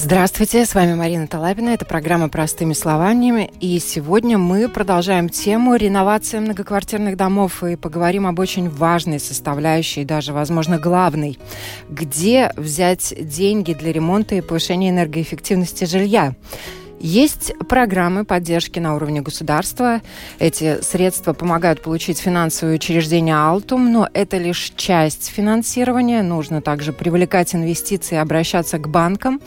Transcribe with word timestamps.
Здравствуйте, 0.00 0.64
с 0.64 0.76
вами 0.76 0.94
Марина 0.94 1.26
Талапина. 1.26 1.70
Это 1.70 1.84
программа 1.84 2.28
«Простыми 2.28 2.72
словами». 2.72 3.50
И 3.58 3.80
сегодня 3.80 4.38
мы 4.38 4.68
продолжаем 4.68 5.28
тему 5.28 5.74
реновации 5.74 6.38
многоквартирных 6.38 7.16
домов 7.16 7.64
и 7.64 7.74
поговорим 7.74 8.28
об 8.28 8.38
очень 8.38 8.70
важной 8.70 9.18
составляющей, 9.18 10.04
даже, 10.04 10.32
возможно, 10.32 10.78
главной. 10.78 11.36
Где 11.88 12.52
взять 12.56 13.12
деньги 13.18 13.72
для 13.72 13.92
ремонта 13.92 14.36
и 14.36 14.40
повышения 14.40 14.90
энергоэффективности 14.90 15.84
жилья? 15.84 16.36
Есть 17.00 17.52
программы 17.68 18.24
поддержки 18.24 18.78
на 18.78 18.94
уровне 18.96 19.20
государства. 19.20 20.00
Эти 20.38 20.82
средства 20.82 21.32
помогают 21.32 21.82
получить 21.82 22.18
финансовые 22.18 22.76
учреждения 22.76 23.36
Алтум, 23.36 23.92
но 23.92 24.08
это 24.12 24.36
лишь 24.36 24.72
часть 24.76 25.28
финансирования. 25.28 26.22
Нужно 26.22 26.60
также 26.60 26.92
привлекать 26.92 27.54
инвестиции 27.54 28.16
и 28.16 28.18
обращаться 28.18 28.78
к 28.78 28.88
банкам 28.88 29.40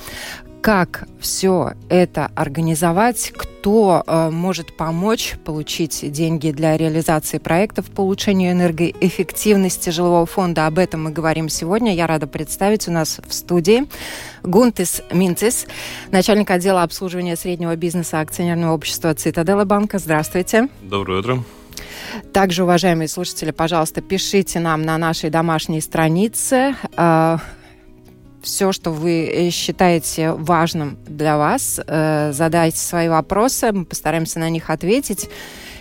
как 0.62 1.08
все 1.20 1.74
это 1.90 2.30
организовать, 2.36 3.34
кто 3.36 4.04
э, 4.06 4.30
может 4.30 4.78
помочь 4.78 5.36
получить 5.44 6.12
деньги 6.12 6.52
для 6.52 6.78
реализации 6.78 7.40
проектов 7.40 7.88
по 7.88 8.02
улучшению 8.02 8.52
энергоэффективности 8.52 9.90
жилого 9.90 10.26
фонда. 10.26 10.68
Об 10.68 10.78
этом 10.78 11.04
мы 11.04 11.12
говорим 11.12 11.50
сегодня. 11.50 11.96
Я 11.96 12.06
рада 12.06 12.28
представить 12.28 12.88
у 12.88 12.92
нас 12.92 13.20
в 13.26 13.34
студии 13.34 13.88
Гунтис 14.44 15.02
Минцис, 15.12 15.66
начальник 16.12 16.52
отдела 16.52 16.84
обслуживания 16.84 17.36
среднего 17.36 17.76
бизнеса 17.76 18.20
акционерного 18.20 18.74
общества 18.74 19.14
Цитадела 19.16 19.66
Банка. 19.66 19.98
Здравствуйте. 19.98 20.70
Доброе 20.84 21.20
утро. 21.20 21.44
Также, 22.34 22.64
уважаемые 22.64 23.08
слушатели, 23.08 23.52
пожалуйста, 23.52 24.02
пишите 24.02 24.60
нам 24.60 24.84
на 24.84 24.98
нашей 24.98 25.30
домашней 25.30 25.82
странице 25.82 26.76
э, 26.96 27.38
все, 28.42 28.72
что 28.72 28.92
вы 28.92 29.28
э, 29.28 29.50
считаете 29.50 30.32
важным 30.32 30.98
для 31.06 31.38
вас. 31.38 31.80
Э, 31.86 32.32
задайте 32.34 32.78
свои 32.78 33.10
вопросы, 33.10 33.72
мы 33.72 33.86
постараемся 33.86 34.40
на 34.40 34.50
них 34.50 34.70
ответить. 34.70 35.30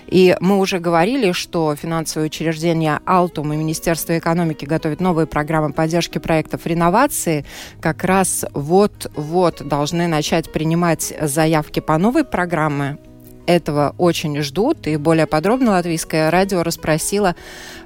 И 0.07 0.37
мы 0.41 0.59
уже 0.59 0.81
говорили, 0.81 1.31
что 1.33 1.75
финансовые 1.77 2.27
учреждения 2.27 3.01
«Алтум» 3.07 3.53
и 3.53 3.57
Министерство 3.57 4.19
экономики 4.19 4.65
готовят 4.65 5.01
новые 5.01 5.27
программы 5.27 5.73
поддержки 5.73 6.19
проектов 6.19 6.67
реновации. 6.67 7.47
Как 7.81 8.03
раз 8.03 8.45
вот-вот 8.53 9.67
должны 9.67 10.09
начать 10.09 10.53
принимать 10.53 11.15
заявки 11.21 11.79
по 11.79 11.97
новой 11.97 12.25
программе 12.25 12.99
этого 13.51 13.95
очень 13.99 14.41
ждут. 14.43 14.87
И 14.87 14.97
более 14.97 15.27
подробно 15.27 15.73
Латвийское 15.73 16.31
радио 16.31 16.63
расспросило, 16.63 17.35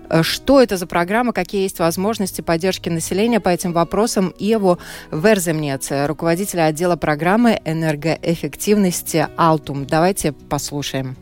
э, 0.08 0.22
что 0.22 0.60
это 0.60 0.76
за 0.76 0.86
программа, 0.86 1.32
какие 1.32 1.62
есть 1.62 1.78
возможности 1.78 2.40
поддержки 2.40 2.88
населения 2.88 3.40
по 3.40 3.48
этим 3.48 3.72
вопросам. 3.72 4.34
Еву 4.38 4.78
Верземнец, 5.10 5.88
руководителя 6.06 6.66
отдела 6.66 6.96
программы 6.96 7.60
энергоэффективности 7.64 9.28
«Алтум». 9.36 9.86
Давайте 9.86 10.32
послушаем. 10.32 11.16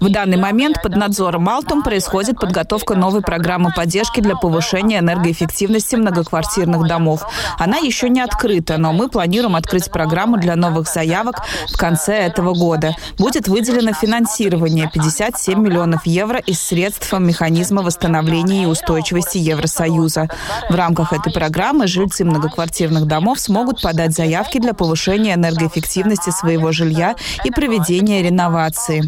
В 0.00 0.10
данный 0.10 0.38
момент 0.38 0.82
под 0.82 0.96
надзором 0.96 1.48
Алтум 1.50 1.82
происходит 1.82 2.40
подготовка 2.40 2.94
новой 2.94 3.20
программы 3.20 3.70
поддержки 3.76 4.20
для 4.20 4.36
повышения 4.36 5.00
энергоэффективности 5.00 5.96
многоквартирных 5.96 6.88
домов. 6.88 7.26
Она 7.58 7.76
еще 7.76 8.08
не 8.08 8.22
открыта, 8.22 8.78
но 8.78 8.94
мы 8.94 9.08
планируем 9.08 9.54
открыть 9.54 9.90
программу 9.90 10.38
для 10.38 10.56
новых 10.56 10.88
заявок 10.88 11.42
в 11.70 11.76
конце 11.76 12.14
этого 12.14 12.54
года. 12.54 12.94
Будет 13.18 13.48
выделено 13.48 13.92
финансирование 13.92 14.90
57 14.90 15.60
миллионов 15.60 16.06
евро 16.06 16.38
из 16.38 16.62
средств 16.62 17.12
механизма 17.12 17.82
восстановления 17.82 18.62
и 18.62 18.66
устойчивости 18.66 19.36
Евросоюза. 19.36 20.28
В 20.70 20.74
рамках 20.74 21.12
этой 21.12 21.32
программы 21.32 21.86
жильцы 21.86 22.24
многоквартирных 22.24 23.06
домов 23.06 23.40
смогут 23.40 23.82
подать 23.82 24.14
заявки 24.14 24.58
для 24.58 24.72
повышения 24.72 25.17
повышения 25.18 25.34
энергоэффективности 25.34 26.30
своего 26.30 26.72
жилья 26.72 27.16
и 27.44 27.50
проведения 27.50 28.22
реновации. 28.22 29.02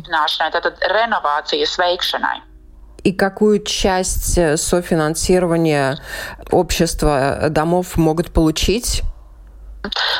И 3.03 3.12
какую 3.12 3.65
часть 3.65 4.37
э, 4.37 4.59
софинансирования 4.59 5.98
общества 6.50 7.47
домов 7.48 7.97
могут 7.97 8.31
получить? 8.31 9.03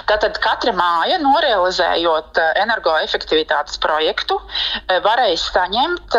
Tātad 0.09 0.39
katra 0.41 0.73
māja, 0.73 1.19
norealizējot 1.21 2.39
energoefektivitātes 2.63 3.77
projektu, 3.77 4.39
varēs 4.89 5.45
saņemt 5.53 6.17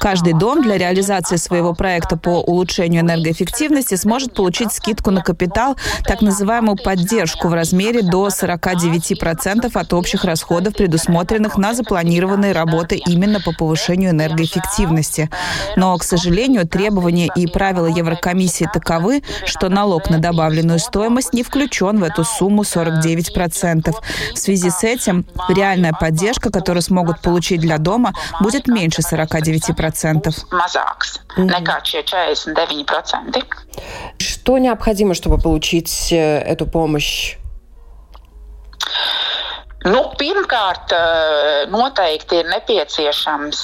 Каждый 0.00 0.32
дом 0.32 0.62
для 0.62 0.78
реализации 0.78 1.36
своего 1.36 1.74
проекта 1.74 2.16
по 2.16 2.40
улучшению 2.40 3.02
энергоэффективности 3.02 3.96
сможет 3.96 4.32
получить 4.32 4.72
скидку 4.72 5.10
на 5.10 5.20
капитал, 5.20 5.76
так 6.04 6.22
называемую 6.22 6.78
поддержку 6.82 7.48
в 7.48 7.52
размере 7.52 8.00
до 8.00 8.28
49% 8.28 9.70
от 9.74 9.92
общих 9.92 10.24
расходов, 10.24 10.74
предусмотренных 10.74 11.58
на 11.58 11.74
запланированные 11.74 12.52
работы 12.52 12.96
именно 12.96 13.40
по 13.40 13.52
повышению 13.52 14.12
энергоэффективности. 14.12 15.28
Но, 15.76 15.98
к 15.98 16.02
сожалению, 16.02 16.66
требования 16.66 17.28
и 17.36 17.46
правила 17.46 17.86
Еврокомиссии 17.86 18.70
таковы, 18.72 19.22
что 19.44 19.68
налог 19.68 20.08
на 20.08 20.18
добавленную 20.18 20.78
стоимость 20.78 21.34
не 21.34 21.42
включен 21.42 21.98
в 22.00 22.04
эту 22.04 22.24
сумму 22.24 22.62
49%. 22.62 23.94
В 24.32 24.38
связи 24.38 24.70
с 24.70 24.82
этим 24.82 25.26
реальная 25.50 25.92
поддержка, 25.92 26.50
которую 26.50 26.80
смогут 26.80 27.20
получить 27.20 27.60
для 27.60 27.76
дома, 27.76 28.14
будет 28.40 28.66
меньше 28.66 29.02
49% 29.02 29.89
процентов. 29.90 30.34
Что 34.18 34.58
необходимо, 34.58 35.14
чтобы 35.14 35.38
получить 35.38 36.12
э, 36.12 36.38
эту 36.38 36.66
помощь? 36.66 37.36
Nu, 39.80 40.10
pirmkārt, 40.20 40.92
noteikti 41.72 42.42
ir 42.42 42.48
nepieciešams 42.52 43.60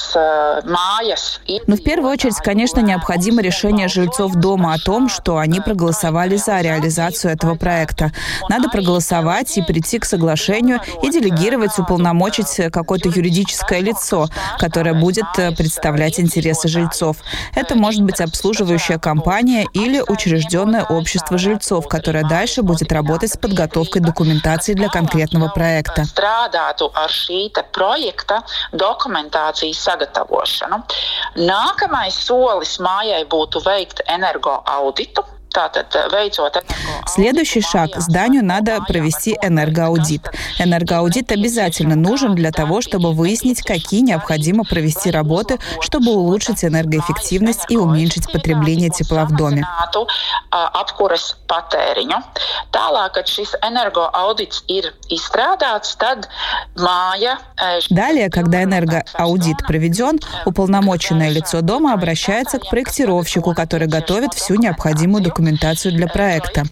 mājas. 0.65 1.41
Но 1.67 1.77
в 1.77 1.83
первую 1.83 2.11
очередь, 2.11 2.37
конечно, 2.37 2.81
необходимо 2.81 3.43
решение 3.43 3.87
жильцов 3.89 4.35
дома 4.35 4.73
о 4.73 4.79
том, 4.79 5.11
что 5.11 5.37
они 5.37 5.61
проголосовали 5.61 6.37
за 6.37 6.63
реализацию 6.63 7.35
этого 7.35 7.55
проекта. 7.55 8.13
Надо 8.49 8.71
проголосовать 8.71 9.59
и 9.59 9.63
прийти 9.63 9.99
к 9.99 10.07
соглашению 10.07 10.81
и 11.03 11.11
делегировать, 11.11 11.79
уполномочить 11.79 12.73
какое-то 12.73 13.11
юридическое 13.11 13.81
лицо, 13.81 14.29
которое 14.59 14.95
будет 14.95 15.27
представлять 15.59 16.19
интересы 16.19 16.69
жильцов. 16.69 17.19
Это 17.55 17.75
может 17.75 18.03
быть 18.03 18.23
обслуживающая 18.23 18.99
компания 18.99 19.67
или 19.75 20.01
учрежденное 20.01 20.85
общество 20.85 21.37
жильцов, 21.37 21.89
которое 21.89 22.27
дальше 22.27 22.63
будет 22.63 22.91
работать 22.91 23.35
с 23.35 23.37
подготовкой 23.37 24.01
документации 24.01 24.73
для 24.73 24.89
конкретного 24.89 25.49
проекта 25.49 26.06
strādātu 26.11 26.91
ar 26.95 27.13
šī 27.13 27.41
projekta 27.77 28.41
dokumentācijas 28.73 29.85
sagatavošanu. 29.89 30.83
Nākamais 31.37 32.19
solis 32.29 32.77
mājai 32.79 33.25
būtu 33.31 33.65
veikt 33.67 34.05
energo 34.19 34.61
auditu 34.67 35.25
Следующий 37.07 37.63
шаг. 37.63 37.91
Зданию 37.97 38.45
надо 38.45 38.81
провести 38.87 39.37
энергоаудит. 39.41 40.29
Энергоаудит 40.59 41.33
обязательно 41.33 41.95
нужен 41.95 42.35
для 42.35 42.51
того, 42.51 42.81
чтобы 42.81 43.13
выяснить, 43.13 43.63
какие 43.63 44.01
необходимо 44.01 44.65
провести 44.65 45.11
работы, 45.11 45.59
чтобы 45.81 46.13
улучшить 46.13 46.65
энергоэффективность 46.65 47.65
и 47.71 47.77
уменьшить 47.77 48.31
потребление 48.31 48.91
тепла 48.91 49.25
в 49.25 49.35
доме. 49.35 49.67
Далее, 57.91 58.29
когда 58.31 58.63
энергоаудит 58.63 59.59
проведен, 59.67 60.19
уполномоченное 60.45 61.31
лицо 61.31 61.63
дома 61.63 61.95
обращается 61.95 62.59
к 62.59 62.69
проектировщику, 62.69 63.55
который 63.55 63.89
готовит 63.89 64.35
всю 64.35 64.57
необходимую 64.57 65.23
документацию 65.23 65.46
документацию 65.47 65.93
для 65.95 66.09
проекта. 66.09 66.65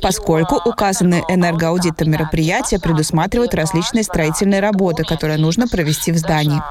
Поскольку 0.00 0.60
указанные 0.64 1.24
энергоаудитом 1.28 2.10
мероприятия 2.10 2.78
предусматривают 2.78 3.54
различные 3.54 4.04
строительные 4.04 4.60
работы, 4.60 5.04
которые 5.04 5.38
нужно 5.38 5.68
провести 5.68 6.12
в 6.12 6.16
здании. 6.16 6.62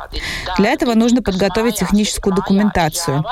Для 0.57 0.71
этого 0.71 0.93
нужно 0.93 1.21
подготовить 1.21 1.75
техническую 1.75 2.35
документацию. 2.35 3.23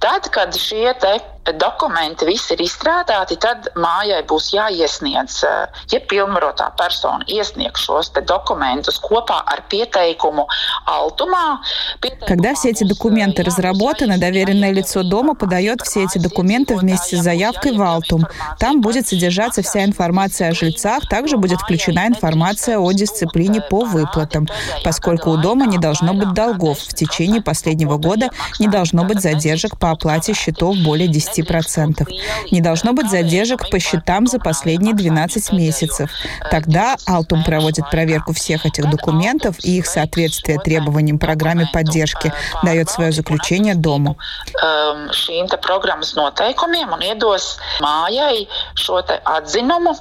Tad, 0.00 0.28
kad 0.30 0.56
šie 0.56 0.94
te 1.00 1.18
dokumenti 1.56 2.26
visi 2.28 2.54
ir 2.54 2.62
izstrādāti, 2.64 3.36
tad 3.40 3.70
mājai 3.78 4.20
būs 4.28 4.50
jāiesniedz, 4.54 5.40
ja 5.92 6.00
pilnvarotā 6.10 6.70
persona 6.78 7.24
iesniegs 7.26 7.86
šos 7.86 8.12
документус 8.28 9.00
kopā 9.00 9.40
ar 9.46 9.64
pieteikumu 9.70 10.46
Altumā. 10.86 11.60
Когда 12.26 12.54
все 12.54 12.70
эти 12.70 12.84
документы 12.84 13.42
разработаны, 13.42 14.18
доверенное 14.18 14.59
лицо 14.66 15.02
дома 15.02 15.34
подает 15.34 15.80
все 15.82 16.04
эти 16.04 16.18
документы 16.18 16.76
вместе 16.76 17.16
с 17.16 17.22
заявкой 17.22 17.76
в 17.76 17.82
Алтум. 17.82 18.26
Там 18.58 18.80
будет 18.80 19.08
содержаться 19.08 19.62
вся 19.62 19.84
информация 19.84 20.50
о 20.50 20.54
жильцах, 20.54 21.08
также 21.08 21.36
будет 21.36 21.60
включена 21.60 22.06
информация 22.06 22.78
о 22.78 22.92
дисциплине 22.92 23.60
по 23.60 23.84
выплатам, 23.84 24.46
поскольку 24.84 25.30
у 25.30 25.36
дома 25.36 25.66
не 25.66 25.78
должно 25.78 26.14
быть 26.14 26.32
долгов. 26.34 26.78
В 26.78 26.94
течение 26.94 27.40
последнего 27.40 27.96
года 27.96 28.30
не 28.58 28.68
должно 28.68 29.04
быть 29.04 29.20
задержек 29.20 29.78
по 29.78 29.90
оплате 29.90 30.34
счетов 30.34 30.76
более 30.78 31.08
10 31.08 31.30
10%. 31.30 32.06
Не 32.50 32.60
должно 32.60 32.92
быть 32.92 33.10
задержек 33.10 33.68
по 33.70 33.78
счетам 33.78 34.26
за 34.26 34.38
последние 34.38 34.94
12 34.94 35.52
месяцев. 35.52 36.10
Тогда 36.50 36.96
Алтум 37.06 37.44
проводит 37.44 37.90
проверку 37.90 38.32
всех 38.32 38.66
этих 38.66 38.88
документов 38.90 39.56
и 39.62 39.78
их 39.78 39.86
соответствие 39.86 40.58
требованиям 40.58 41.18
программы 41.18 41.68
поддержки, 41.72 42.32
дает 42.62 42.90
свое 42.90 43.12
заключение 43.12 43.74
дому. 43.74 44.16
Šīm 45.20 45.48
programmas 45.62 46.14
noteikumiem 46.18 46.92
un 46.92 47.02
iedos 47.04 47.56
mājai 47.82 48.46
šo 48.78 49.00
atzinumu. 49.24 49.94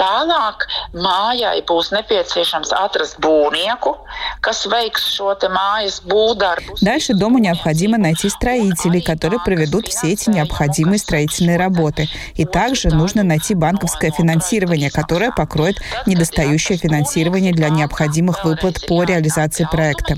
Tālāk 0.00 0.64
mājai 0.96 1.60
būs 1.68 1.90
nepieciešams 1.92 2.72
atrast 2.72 3.18
būvnieku, 3.20 3.94
kas 4.40 4.64
veiks 4.70 5.10
šo 5.16 5.34
mājas 5.52 6.00
būvdarbu. 6.04 6.78
Дальше 6.80 7.14
дому 7.14 7.38
необходимо 7.38 7.98
найти 7.98 8.28
строителей, 8.28 9.02
которые 9.02 9.40
проведут 9.44 9.88
все 9.88 10.12
эти 10.12 10.30
необходимые 10.30 10.98
строительные 10.98 11.58
работы. 11.58 12.08
И 12.34 12.44
также 12.44 12.88
нужно 12.88 13.22
найти 13.22 13.54
банковское 13.54 14.10
финансирование, 14.10 14.90
которое 14.90 15.30
покроет 15.30 15.76
недостающее 16.06 16.78
финансирование 16.78 17.52
для 17.52 17.68
необходимых 17.68 18.44
выплат 18.44 18.86
по 18.86 19.02
реализации 19.04 19.68
проекта. 19.70 20.16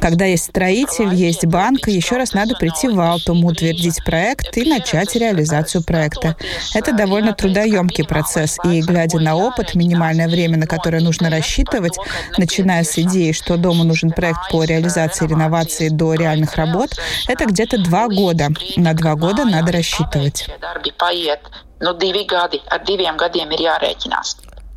Когда 0.00 0.24
есть 0.24 0.44
строитель, 0.44 1.14
есть 1.14 1.46
банк, 1.46 1.88
еще 1.88 2.16
раз 2.16 2.32
надо 2.32 2.54
прийти 2.54 2.88
в 2.88 2.94
Алтум, 3.12 3.44
утвердить 3.44 4.04
проект 4.04 4.56
и 4.56 4.68
начать 4.68 5.14
реализацию 5.16 5.82
проекта. 5.82 6.36
Это 6.74 6.92
довольно 6.92 7.32
трудоемкий 7.32 8.04
процесс, 8.04 8.58
и, 8.64 8.80
глядя 8.80 9.18
на 9.18 9.36
опыт, 9.36 9.74
минимальное 9.74 10.28
время, 10.28 10.58
на 10.58 10.66
которое 10.66 11.00
нужно 11.00 11.30
рассчитывать, 11.30 11.96
начиная 12.38 12.84
с 12.84 12.98
идеи, 12.98 13.32
что 13.32 13.56
дому 13.56 13.84
нужен 13.84 14.10
проект 14.10 14.50
по 14.50 14.64
реализации 14.64 15.26
реновации 15.26 15.88
до 15.88 16.14
реальных 16.14 16.56
работ, 16.56 16.90
это 17.28 17.46
где-то 17.46 17.78
два 17.78 18.08
года. 18.08 18.48
На 18.76 18.94
два 18.94 19.14
года 19.14 19.44
надо 19.44 19.72
рассчитывать. 19.72 20.46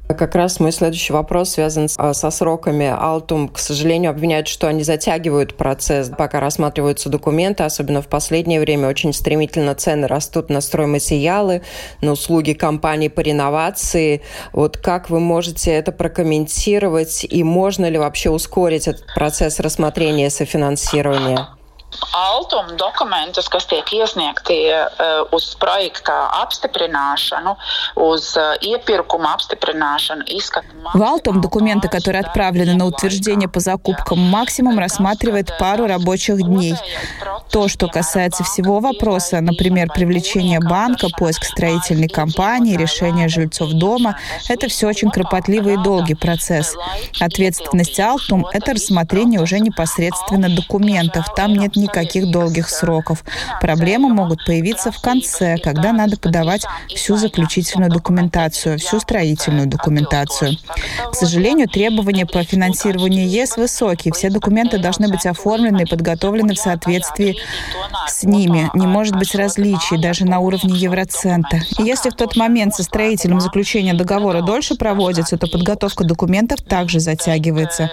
Как 0.07 0.35
раз 0.35 0.59
мой 0.61 0.71
следующий 0.71 1.11
вопрос 1.11 1.51
связан 1.51 1.87
а, 1.97 2.13
со 2.13 2.31
сроками. 2.31 2.87
Алтум, 2.87 3.49
к 3.49 3.59
сожалению, 3.59 4.11
обвиняют, 4.11 4.47
что 4.47 4.67
они 4.67 4.83
затягивают 4.83 5.55
процесс, 5.55 6.09
пока 6.09 6.39
рассматриваются 6.39 7.09
документы, 7.09 7.63
особенно 7.63 8.01
в 8.01 8.07
последнее 8.07 8.61
время 8.61 8.87
очень 8.87 9.11
стремительно 9.11 9.75
цены 9.75 10.07
растут 10.07 10.49
на 10.49 10.61
стройматериалы, 10.61 11.61
на 12.01 12.13
услуги 12.13 12.53
компаний 12.53 13.09
по 13.09 13.19
реновации. 13.19 14.21
Вот 14.53 14.77
как 14.77 15.09
вы 15.09 15.19
можете 15.19 15.71
это 15.71 15.91
прокомментировать 15.91 17.25
и 17.29 17.43
можно 17.43 17.89
ли 17.89 17.97
вообще 17.97 18.29
ускорить 18.29 18.87
этот 18.87 19.05
процесс 19.13 19.59
рассмотрения 19.59 20.29
софинансирования? 20.29 21.56
Altuma 22.13 22.73
dokumentus, 22.77 23.49
kas 23.49 23.65
tiek 23.65 23.89
iesniegti 23.93 24.55
uh, 24.69 25.25
uz 25.33 25.55
projekta 25.59 26.13
apstiprināšanu, 26.43 27.55
uz 27.95 28.29
uh, 28.37 28.53
iepirkuma 28.61 29.33
apstiprināšanu, 29.35 30.25
изкат... 30.37 30.65
В 30.93 31.03
Алтум 31.03 31.41
документы, 31.41 31.89
которые 31.89 32.21
отправлены 32.21 32.75
на 32.75 32.85
утверждение 32.85 33.49
по 33.49 33.59
закупкам, 33.59 34.19
максимум 34.19 34.79
рассматривает 34.79 35.57
пару 35.57 35.87
рабочих 35.87 36.41
дней. 36.41 36.75
То, 37.51 37.67
что 37.67 37.87
касается 37.87 38.43
всего 38.43 38.79
вопроса, 38.79 39.41
например, 39.41 39.89
привлечения 39.93 40.59
банка, 40.59 41.07
поиск 41.17 41.43
строительной 41.43 42.09
компании, 42.09 42.77
решение 42.77 43.27
жильцов 43.27 43.71
дома, 43.71 44.17
это 44.49 44.67
все 44.67 44.87
очень 44.87 45.11
кропотливый 45.11 45.73
и 45.73 45.77
долгий 45.77 46.15
процесс. 46.15 46.75
Ответственность 47.19 47.99
Алтум— 47.99 48.45
это 48.53 48.73
рассмотрение 48.73 49.41
уже 49.41 49.59
непосредственно 49.59 50.49
документов. 50.49 51.25
Там 51.35 51.53
нет 51.53 51.75
никаких 51.75 51.86
долгих 52.31 52.69
сроков. 52.69 53.23
Проблемы 53.61 54.09
могут 54.09 54.45
появиться 54.45 54.91
в 54.91 54.99
конце, 55.01 55.57
когда 55.57 55.93
надо 55.93 56.17
подавать 56.17 56.65
всю 56.95 57.17
заключительную 57.17 57.91
документацию, 57.91 58.77
всю 58.77 58.99
строительную 58.99 59.67
документацию. 59.67 60.57
К 61.11 61.15
сожалению, 61.15 61.67
требования 61.67 62.25
по 62.25 62.43
финансированию 62.43 63.27
ЕС 63.27 63.57
высокие. 63.57 64.13
Все 64.13 64.29
документы 64.29 64.77
должны 64.77 65.07
быть 65.07 65.25
оформлены 65.25 65.83
и 65.83 65.85
подготовлены 65.85 66.53
в 66.53 66.59
соответствии 66.59 67.37
с 68.07 68.23
ними. 68.23 68.69
Не 68.73 68.87
может 68.87 69.15
быть 69.15 69.35
различий 69.35 70.01
даже 70.01 70.25
на 70.25 70.39
уровне 70.39 70.75
Евроцента. 70.77 71.61
И 71.79 71.83
если 71.83 72.09
в 72.09 72.15
тот 72.15 72.35
момент 72.35 72.75
со 72.75 72.83
строителем 72.83 73.39
заключение 73.39 73.93
договора 73.93 74.41
дольше 74.41 74.75
проводится, 74.75 75.37
то 75.37 75.47
подготовка 75.47 76.03
документов 76.03 76.61
также 76.61 76.99
затягивается. 76.99 77.89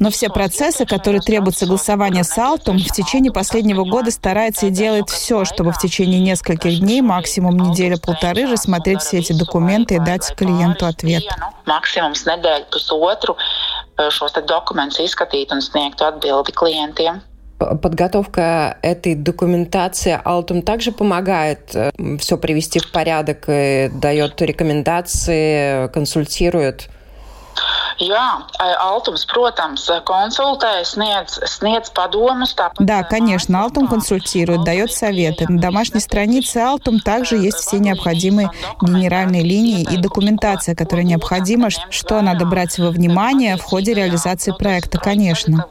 Но 0.00 0.10
все 0.10 0.30
процессы, 0.30 0.86
которые 0.86 1.20
требуют 1.20 1.56
согласования 1.56 2.24
с 2.24 2.36
Алтум, 2.38 2.78
в 2.78 2.90
течение 2.90 3.30
последнего 3.30 3.84
года 3.84 4.10
старается 4.10 4.66
и 4.66 4.70
делает 4.70 5.10
все, 5.10 5.44
чтобы 5.44 5.72
в 5.72 5.78
течение 5.78 6.20
нескольких 6.20 6.80
дней, 6.80 7.02
максимум 7.02 7.58
неделя-полторы, 7.58 8.50
рассмотреть 8.50 9.02
все 9.02 9.18
эти 9.18 9.34
документы 9.34 9.96
и 9.96 9.98
дать 9.98 10.34
клиенту 10.34 10.86
ответ. 10.86 11.22
Максимум 11.66 12.14
с 12.14 12.24
неделю, 12.26 12.64
pusotru 12.72 13.36
šos 14.08 14.32
документы 14.48 15.04
изскатīt 15.04 15.52
un 15.52 15.60
sniegt 15.60 16.00
atbildi 16.00 16.52
klientiem. 16.56 17.20
Подготовка 17.58 18.78
этой 18.80 19.14
документации 19.14 20.18
Алтум 20.24 20.62
также 20.62 20.92
помогает 20.92 21.74
э, 21.74 21.90
все 22.18 22.38
привести 22.38 22.78
в 22.78 22.90
порядок, 22.90 23.44
и 23.48 23.90
дает 23.92 24.40
рекомендации, 24.40 25.88
консультирует. 25.88 26.88
Jā, 28.00 28.46
Алтумс, 28.80 29.26
protams, 29.28 29.84
консультē, 30.08 30.80
sniedz, 30.88 31.38
sniedz 31.44 31.90
padomus. 31.92 32.56
Да, 32.78 33.02
конечно, 33.02 33.62
Алтум 33.62 33.88
консультирует, 33.88 34.64
дает 34.64 34.90
советы. 34.90 35.44
На 35.46 35.60
домашней 35.60 36.00
странице 36.00 36.56
Алтум 36.58 37.00
также 37.00 37.36
есть 37.36 37.58
все 37.58 37.78
необходимые 37.78 38.50
генеральные 38.80 39.42
линии 39.42 39.82
и 39.82 39.98
документация, 39.98 40.74
которая 40.74 41.04
необходима, 41.04 41.68
что 41.68 42.22
надо 42.22 42.46
брать 42.46 42.78
во 42.78 42.88
внимание 42.90 43.58
в 43.58 43.62
ходе 43.62 43.92
реализации 43.92 44.52
проекта, 44.52 44.98
конечно. 44.98 45.66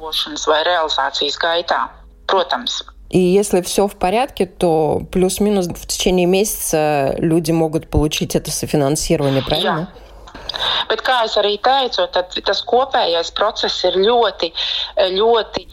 И 3.09 3.19
если 3.19 3.61
все 3.61 3.87
в 3.87 3.95
порядке, 3.95 4.45
то 4.45 5.01
плюс-минус 5.11 5.67
в 5.67 5.87
течение 5.87 6.27
месяца 6.27 7.15
люди 7.17 7.51
могут 7.51 7.89
получить 7.89 8.35
это 8.35 8.51
софинансирование, 8.51 9.41
правильно? 9.41 9.89
Jā. 9.95 10.08
Bet, 10.89 11.03
kā 11.05 11.23
es 11.25 11.37
arī 11.37 11.57
tad 11.61 12.39
tas 12.45 12.61
kopējais 12.61 13.31
process 13.31 13.83
ir 13.83 13.99
ļoti, 13.99 14.53
ļoti 15.17 15.67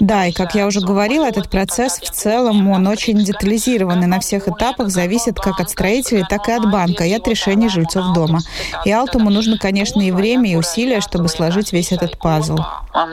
да, 0.00 0.26
и 0.26 0.32
как 0.32 0.54
я 0.54 0.66
уже 0.66 0.80
говорила, 0.80 1.26
этот 1.26 1.50
процесс 1.50 1.98
в 1.98 2.10
целом, 2.10 2.70
он 2.70 2.86
очень 2.86 3.18
детализирован 3.18 4.02
и 4.02 4.06
на 4.06 4.20
всех 4.20 4.48
этапах 4.48 4.90
зависит 4.90 5.36
как 5.40 5.60
от 5.60 5.70
строителей, 5.70 6.24
так 6.28 6.48
и 6.48 6.52
от 6.52 6.70
банка, 6.70 7.04
и 7.04 7.12
от 7.12 7.26
решений 7.26 7.68
жильцов 7.68 8.14
дома. 8.14 8.40
И 8.84 8.92
Алтуму 8.92 9.30
нужно, 9.30 9.58
конечно, 9.58 10.00
и 10.00 10.12
время, 10.12 10.50
и 10.50 10.56
усилия, 10.56 11.00
чтобы 11.00 11.28
сложить 11.28 11.72
весь 11.72 11.92
этот 11.92 12.18
пазл. 12.18 12.58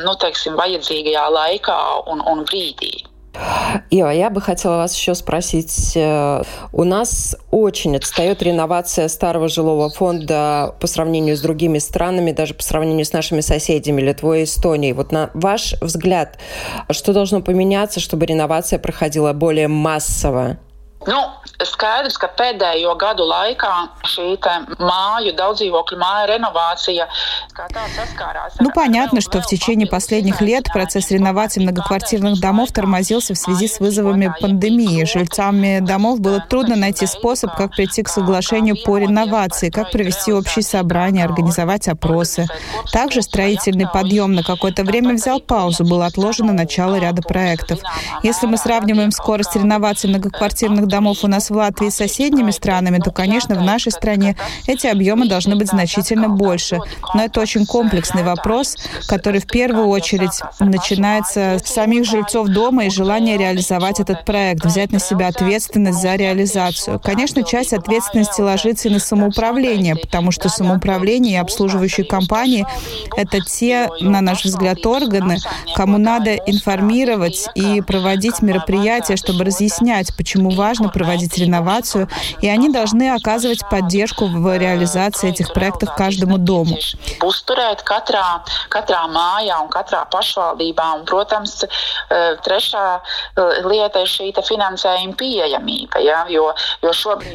Ну, 0.04 0.14
teiksim, 0.16 0.56
vajadzīgajā 0.56 1.26
laikā 1.34 1.80
un, 2.08 2.22
un 2.24 2.46
brīdī. 2.48 3.13
Ива, 3.90 4.10
я 4.10 4.30
бы 4.30 4.42
хотела 4.42 4.78
вас 4.78 4.96
еще 4.96 5.16
спросить. 5.16 5.94
Э, 5.96 6.44
у 6.72 6.84
нас 6.84 7.36
очень 7.52 7.96
отстает 7.96 8.42
реновация 8.42 9.08
старого 9.08 9.48
жилого 9.48 9.90
фонда 9.90 10.76
по 10.80 10.88
сравнению 10.88 11.38
с 11.38 11.42
другими 11.42 11.80
странами, 11.80 12.32
даже 12.32 12.54
по 12.54 12.64
сравнению 12.64 13.06
с 13.06 13.14
нашими 13.14 13.42
соседями 13.42 14.02
Литвой 14.02 14.42
и 14.42 14.44
Эстонией. 14.44 14.94
Вот 14.94 15.12
на 15.12 15.30
ваш 15.34 15.76
взгляд, 15.82 16.38
что 16.90 17.14
должно 17.14 17.42
поменяться, 17.42 18.00
чтобы 18.00 18.26
реновация 18.26 18.80
проходила 18.80 19.34
более 19.34 19.68
массово? 19.68 20.58
Nu, 21.08 21.20
skaidrs, 21.68 22.18
ka 22.22 22.30
pēdējo 22.38 22.96
gadu 23.00 23.26
laikā 23.28 23.72
šī 24.08 24.28
māju, 24.80 25.34
daudzdzīvokļu 25.40 26.00
māju 26.00 26.30
реновация 26.34 27.08
Ну, 28.60 28.72
понятно, 28.72 29.22
что 29.22 29.42
в 29.42 29.46
течение 29.46 29.88
последних 29.88 30.42
лет 30.42 30.66
процесс 30.74 31.12
реновации 31.12 31.62
многоквартирных 31.62 32.40
домов 32.40 32.72
тормозился 32.72 33.34
в 33.34 33.38
связи 33.38 33.68
с 33.68 33.80
вызовами 33.80 34.34
пандемии. 34.40 35.06
Жильцами 35.06 35.80
домов 35.80 36.20
было 36.20 36.40
трудно 36.40 36.76
найти 36.76 37.06
способ, 37.06 37.56
как 37.56 37.76
прийти 37.76 38.04
к 38.04 38.10
соглашению 38.10 38.78
по 38.84 38.98
реновации, 38.98 39.70
как 39.70 39.92
провести 39.92 40.34
общие 40.34 40.64
собрания, 40.64 41.26
организовать 41.26 41.88
опросы. 41.88 42.48
Также 42.92 43.22
строительный 43.22 43.88
подъем 43.88 44.34
на 44.34 44.44
какое-то 44.44 44.84
время 44.84 45.14
взял 45.14 45.40
паузу, 45.40 45.84
было 45.84 46.08
отложено 46.08 46.54
начало 46.54 46.96
ряда 46.96 47.22
проектов. 47.22 47.80
Если 48.24 48.48
мы 48.48 48.58
сравниваем 48.58 49.12
скорость 49.12 49.56
реновации 49.56 50.08
многоквартирных 50.08 50.88
домов 50.94 51.24
у 51.24 51.28
нас 51.28 51.50
в 51.50 51.56
Латвии 51.56 51.90
с 51.90 51.96
соседними 51.96 52.52
странами, 52.52 53.00
то, 53.00 53.10
конечно, 53.10 53.56
в 53.56 53.64
нашей 53.64 53.92
стране 53.92 54.36
эти 54.68 54.86
объемы 54.86 55.28
должны 55.28 55.56
быть 55.56 55.70
значительно 55.70 56.30
больше. 56.30 56.78
Но 57.16 57.24
это 57.24 57.42
очень 57.42 57.66
комплексный 57.66 58.22
вопрос, 58.22 58.78
который 59.08 59.40
в 59.40 59.48
первую 59.48 59.88
очередь 59.88 60.42
начинается 60.60 61.58
с 61.58 61.68
самих 61.68 62.06
жильцов 62.06 62.48
дома 62.50 62.86
и 62.86 62.90
желания 62.92 63.38
реализовать 63.40 64.00
этот 64.00 64.24
проект, 64.24 64.64
взять 64.64 64.92
на 64.92 65.00
себя 65.00 65.30
ответственность 65.30 66.00
за 66.00 66.14
реализацию. 66.16 67.00
Конечно, 67.00 67.44
часть 67.44 67.74
ответственности 67.74 68.42
ложится 68.42 68.88
и 68.88 68.92
на 68.92 69.00
самоуправление, 69.00 69.96
потому 69.96 70.30
что 70.30 70.48
самоуправление 70.48 71.34
и 71.34 71.42
обслуживающие 71.42 72.06
компании— 72.06 72.68
это 73.18 73.40
те, 73.40 73.90
на 74.00 74.22
наш 74.22 74.46
взгляд, 74.46 74.86
органы, 74.86 75.38
кому 75.76 75.98
надо 75.98 76.36
информировать 76.36 77.48
и 77.56 77.82
проводить 77.82 78.44
мероприятия, 78.44 79.16
чтобы 79.16 79.44
разъяснять, 79.44 80.16
почему 80.16 80.52
важно 80.52 80.83
важно 80.84 80.90
проводить 80.90 81.38
реновацию, 81.38 82.08
и 82.42 82.50
они 82.50 82.70
должны 82.70 83.14
оказывать 83.14 83.62
поддержку 83.70 84.26
в 84.26 84.58
реализации 84.58 85.30
этих 85.30 85.54
проектов 85.54 85.96
каждому 85.96 86.38
дому. 86.38 86.78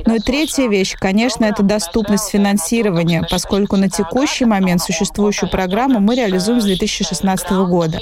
Ну 0.06 0.14
и 0.14 0.18
третья 0.18 0.68
вещь, 0.68 0.96
конечно, 0.98 1.44
это 1.44 1.62
доступность 1.62 2.30
финансирования, 2.30 3.26
поскольку 3.30 3.76
на 3.76 3.88
текущий 3.88 4.44
момент 4.44 4.82
существующую 4.82 5.48
программу 5.48 6.00
мы 6.00 6.16
реализуем 6.16 6.60
с 6.60 6.64
2016 6.64 7.50
года. 7.50 8.00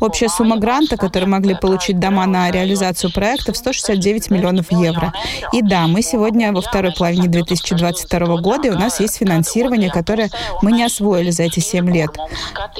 Общая 0.00 0.28
сумма 0.28 0.56
гранта, 0.56 0.96
которую 0.96 1.30
могли 1.30 1.54
получить 1.54 1.98
дома 1.98 2.26
на 2.26 2.50
реализацию 2.50 3.12
проектов, 3.12 3.56
169 3.56 4.30
миллионов 4.30 4.69
евро. 4.70 5.12
И 5.52 5.62
да, 5.62 5.86
мы 5.86 6.02
сегодня 6.02 6.52
во 6.52 6.60
второй 6.60 6.92
половине 6.92 7.28
2022 7.28 8.36
года, 8.36 8.68
и 8.68 8.70
у 8.70 8.78
нас 8.78 9.00
есть 9.00 9.16
финансирование, 9.16 9.90
которое 9.90 10.30
мы 10.62 10.72
не 10.72 10.84
освоили 10.84 11.30
за 11.30 11.44
эти 11.44 11.60
7 11.60 11.90
лет. 11.90 12.10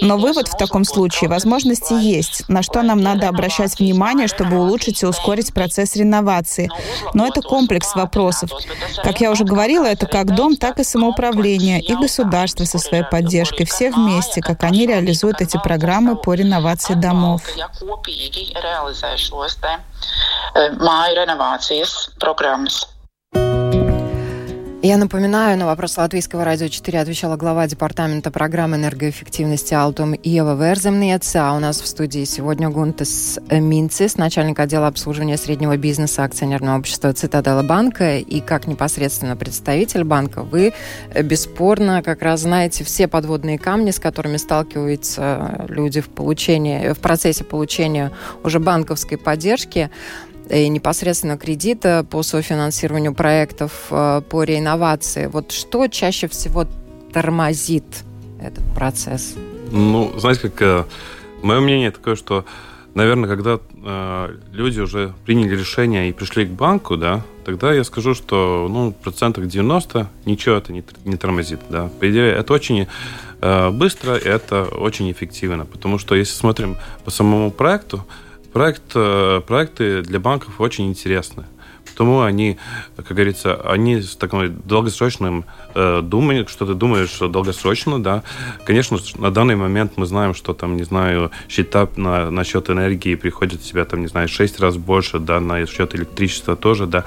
Но 0.01 0.17
вывод 0.17 0.49
в 0.49 0.57
таком 0.57 0.85
случае, 0.85 1.29
возможности 1.31 1.93
есть, 1.93 2.49
на 2.49 2.63
что 2.63 2.83
нам 2.83 3.01
надо 3.01 3.29
обращать 3.29 3.79
внимание, 3.79 4.29
чтобы 4.29 4.59
улучшить 4.59 5.03
и 5.03 5.07
ускорить 5.07 5.53
процесс 5.53 5.97
реновации. 5.97 6.69
Но 7.15 7.27
это 7.27 7.43
комплекс 7.43 7.95
вопросов. 7.95 8.51
Как 9.03 9.21
я 9.21 9.31
уже 9.31 9.45
говорила, 9.45 9.87
это 9.87 10.07
как 10.07 10.35
дом, 10.35 10.57
так 10.57 10.79
и 10.79 10.85
самоуправление, 10.85 11.81
и 11.81 11.95
государство 11.95 12.65
со 12.65 12.79
своей 12.79 13.05
поддержкой, 13.05 13.65
все 13.65 13.91
вместе, 13.91 14.41
как 14.41 14.65
они 14.65 14.87
реализуют 14.87 15.41
эти 15.41 15.59
программы 15.63 16.17
по 16.17 16.35
реновации 16.35 16.95
домов. 16.95 17.43
Renovācijas 21.81 22.11
programmas. 22.19 22.87
Я 24.83 24.97
напоминаю, 24.97 25.59
на 25.59 25.67
вопрос 25.67 25.99
Латвийского 25.99 26.43
радио 26.43 26.69
4 26.69 27.01
отвечала 27.01 27.37
глава 27.37 27.67
департамента 27.67 28.31
программы 28.31 28.77
энергоэффективности 28.77 29.75
Алтум 29.75 30.15
Ева 30.15 30.55
Верземнец, 30.57 31.37
а 31.37 31.53
у 31.55 31.59
нас 31.61 31.83
в 31.83 31.87
студии 31.87 32.25
сегодня 32.25 32.71
Гунтес 32.71 33.39
Минцис, 33.51 34.17
начальник 34.17 34.59
отдела 34.59 34.87
обслуживания 34.87 35.37
среднего 35.37 35.77
бизнеса 35.77 36.25
акционерного 36.25 36.79
общества 36.79 37.13
Цитадела 37.13 37.63
банка. 37.63 38.17
И 38.17 38.41
как 38.41 38.67
непосредственно 38.67 39.37
представитель 39.37 40.05
банка, 40.05 40.43
вы 40.43 40.73
бесспорно 41.15 42.03
как 42.03 42.23
раз 42.23 42.41
знаете 42.41 42.83
все 42.83 43.07
подводные 43.07 43.59
камни, 43.59 43.91
с 43.91 43.99
которыми 43.99 44.39
сталкиваются 44.39 45.67
люди 45.69 46.01
в, 46.01 46.09
получении, 46.09 46.95
в 46.95 47.01
процессе 47.01 47.45
получения 47.45 48.13
уже 48.43 48.59
банковской 48.61 49.19
поддержки 49.19 49.91
и 50.51 50.69
непосредственно 50.69 51.39
кредита 51.39 52.05
по 52.09 52.23
софинансированию 52.23 53.15
проектов 53.15 53.87
э, 53.91 54.23
по 54.29 54.43
реинновации. 54.43 55.27
Вот 55.27 55.53
что 55.53 55.87
чаще 55.89 56.29
всего 56.29 56.67
тормозит 57.13 57.85
этот 58.41 58.65
процесс? 58.75 59.37
Ну, 59.71 60.13
знаете, 60.19 60.43
как 60.49 60.63
э, 60.63 60.85
мое 61.43 61.61
мнение 61.61 61.91
такое, 61.91 62.17
что, 62.17 62.45
наверное, 62.95 63.29
когда 63.29 63.61
э, 63.73 64.37
люди 64.53 64.81
уже 64.81 65.15
приняли 65.25 65.57
решение 65.57 66.09
и 66.09 66.13
пришли 66.13 66.47
к 66.47 66.51
банку, 66.51 66.97
да, 66.97 67.23
тогда 67.45 67.73
я 67.73 67.85
скажу, 67.85 68.15
что 68.15 68.67
ну, 68.69 68.93
процентах 68.93 69.47
90 69.47 70.09
ничего 70.25 70.57
это 70.57 70.73
не, 70.73 70.83
тормозит. 71.17 71.61
Да. 71.69 71.91
По 72.01 72.11
идее, 72.11 72.33
это 72.33 72.53
очень 72.53 72.87
быстро, 73.73 74.17
и 74.17 74.29
это 74.29 74.65
очень 74.65 75.11
эффективно, 75.11 75.65
потому 75.65 75.97
что 75.97 76.15
если 76.15 76.35
смотрим 76.35 76.77
по 77.07 77.11
самому 77.11 77.51
проекту, 77.51 78.05
Проект, 78.53 78.93
э, 78.95 79.43
проекты 79.47 80.03
для 80.03 80.19
банков 80.19 80.61
очень 80.61 80.89
интересны. 80.89 81.45
Потому 82.01 82.23
они, 82.23 82.57
как 82.97 83.09
говорится, 83.09 83.57
они 83.57 84.01
с 84.01 84.17
таким 84.17 84.59
долгосрочным 84.65 85.45
э, 85.75 86.01
думанием, 86.01 86.49
что 86.49 86.65
ты 86.65 86.73
думаешь 86.73 87.19
долгосрочно, 87.19 88.03
да. 88.03 88.23
Конечно, 88.65 88.97
на 89.19 89.31
данный 89.31 89.55
момент 89.55 89.93
мы 89.97 90.07
знаем, 90.07 90.33
что 90.33 90.55
там, 90.55 90.79
не 90.79 90.85
знаю, 90.85 91.31
счета 91.51 91.91
на, 91.97 92.31
на 92.31 92.43
счет 92.43 92.71
энергии 92.71 93.17
приходят 93.17 93.63
себя, 93.63 93.85
там, 93.85 94.01
не 94.01 94.07
знаю, 94.07 94.29
6 94.29 94.61
раз 94.61 94.79
больше, 94.79 95.19
да, 95.19 95.41
на 95.41 95.67
счет 95.67 95.95
электричества 95.95 96.57
тоже, 96.57 96.87
да. 96.87 97.05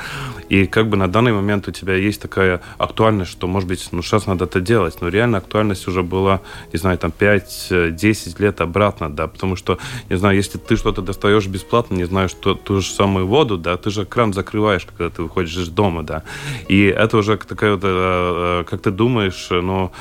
И 0.50 0.68
как 0.68 0.90
бы 0.90 0.96
на 0.96 1.08
данный 1.08 1.34
момент 1.34 1.68
у 1.68 1.72
тебя 1.72 1.96
есть 1.96 2.22
такая 2.22 2.62
актуальность, 2.78 3.32
что, 3.32 3.48
может 3.48 3.68
быть, 3.68 3.88
ну, 3.92 4.04
сейчас 4.04 4.28
надо 4.28 4.46
это 4.46 4.62
делать. 4.62 5.02
Но 5.02 5.08
реально 5.08 5.40
актуальность 5.40 5.88
уже 5.88 6.04
была, 6.04 6.42
не 6.72 6.78
знаю, 6.78 7.00
там 7.00 7.12
5-10 7.18 8.36
лет 8.38 8.62
обратно, 8.62 9.10
да, 9.10 9.26
потому 9.26 9.56
что, 9.56 9.80
не 10.10 10.18
знаю, 10.18 10.36
если 10.36 10.60
ты 10.60 10.76
что-то 10.76 11.02
достаешь 11.02 11.48
бесплатно, 11.48 11.96
не 11.96 12.04
знаю, 12.04 12.30
что 12.30 12.54
ту 12.54 12.82
же 12.82 12.92
самую 12.92 13.26
воду, 13.26 13.58
да, 13.58 13.78
ты 13.78 13.90
же 13.90 14.06
кран 14.06 14.34
закрываешь, 14.34 14.83
когда 14.92 15.10
ты 15.10 15.24
выходишь 15.24 15.58
из 15.58 15.70
дома, 15.70 16.04
да. 16.04 16.24
И 16.68 16.86
это 16.86 17.18
уже 17.18 17.38
такая 17.38 17.74
вот, 17.74 17.84
э, 17.84 17.88
э, 17.88 18.64
как 18.70 18.82
ты 18.82 18.92
думаешь, 18.92 19.48
но 19.50 19.92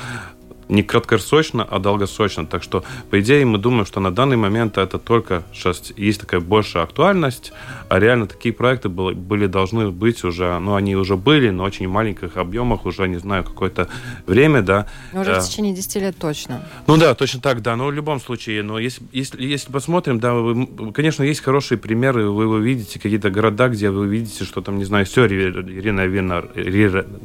не 0.69 0.83
краткосрочно, 0.83 1.63
а 1.63 1.79
долгосрочно. 1.79 2.45
Так 2.45 2.63
что, 2.63 2.83
по 3.09 3.19
идее, 3.19 3.45
мы 3.45 3.57
думаем, 3.57 3.85
что 3.85 3.99
на 3.99 4.13
данный 4.13 4.37
момент 4.37 4.77
это 4.77 4.99
только 4.99 5.43
сейчас 5.53 5.93
есть 5.95 6.21
такая 6.21 6.39
большая 6.39 6.83
актуальность, 6.83 7.53
а 7.89 7.99
реально 7.99 8.27
такие 8.27 8.53
проекты 8.53 8.89
были, 8.89 9.15
были 9.15 9.47
должны 9.47 9.91
быть 9.91 10.23
уже, 10.23 10.57
ну, 10.59 10.75
они 10.75 10.95
уже 10.95 11.15
были, 11.17 11.49
но 11.49 11.63
очень 11.63 11.87
маленьких 11.87 12.37
объемах, 12.37 12.85
уже, 12.85 13.07
не 13.07 13.17
знаю, 13.17 13.43
какое-то 13.43 13.87
время, 14.25 14.61
да. 14.61 14.87
Но 15.13 15.21
уже 15.21 15.33
в 15.33 15.37
э, 15.37 15.41
течение 15.41 15.73
10 15.73 15.95
лет 15.95 16.17
точно. 16.17 16.67
Ну 16.87 16.97
да, 16.97 17.13
точно 17.15 17.41
так, 17.41 17.61
да, 17.61 17.75
но 17.75 17.87
в 17.87 17.91
любом 17.91 18.19
случае, 18.19 18.63
но 18.63 18.79
если, 18.79 19.03
если, 19.11 19.43
если 19.43 19.71
посмотрим, 19.71 20.19
да, 20.19 20.33
вы, 20.33 20.91
конечно, 20.93 21.23
есть 21.23 21.41
хорошие 21.41 21.77
примеры, 21.77 22.29
вы, 22.29 22.47
вы 22.47 22.61
видите 22.61 22.99
какие-то 22.99 23.29
города, 23.29 23.69
где 23.69 23.89
вы 23.89 24.07
видите, 24.07 24.43
что 24.43 24.61
там, 24.61 24.77
не 24.77 24.85
знаю, 24.85 25.05
все 25.05 25.25
реновировано, 25.27 26.45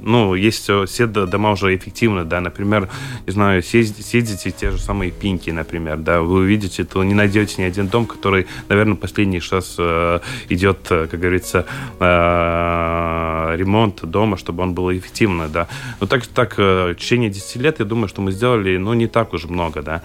ну, 0.03 0.35
есть 0.35 0.71
все, 0.87 1.07
дома 1.07 1.53
уже 1.53 1.75
эффективны, 1.75 2.25
да, 2.25 2.41
например, 2.41 2.89
знаю, 3.31 3.63
съездите 3.63 4.51
те 4.51 4.71
же 4.71 4.79
самые 4.79 5.11
пинки, 5.11 5.51
например, 5.51 5.99
да, 5.99 6.21
вы 6.21 6.41
увидите, 6.41 6.85
то 6.85 7.05
не 7.05 7.15
найдете 7.15 7.63
ни 7.63 7.67
один 7.67 7.89
дом, 7.89 8.07
который, 8.07 8.47
наверное, 8.69 8.97
последний 8.97 9.41
сейчас 9.41 9.77
э, 9.79 10.21
идет, 10.49 10.79
э, 10.91 11.07
как 11.11 11.21
говорится, 11.21 11.67
э, 12.01 13.57
ремонт 13.57 14.05
дома, 14.05 14.37
чтобы 14.37 14.63
он 14.63 14.75
был 14.75 14.93
эффективный, 14.93 15.49
да. 15.49 15.69
Но 16.01 16.07
так, 16.07 16.27
так 16.27 16.55
э, 16.59 16.93
в 16.93 16.95
течение 16.97 17.31
10 17.31 17.57
лет, 17.57 17.79
я 17.79 17.85
думаю, 17.85 18.09
что 18.09 18.23
мы 18.23 18.33
сделали, 18.33 18.77
ну, 18.77 18.95
не 18.95 19.07
так 19.07 19.33
уж 19.35 19.45
много, 19.45 19.83
да. 19.83 20.03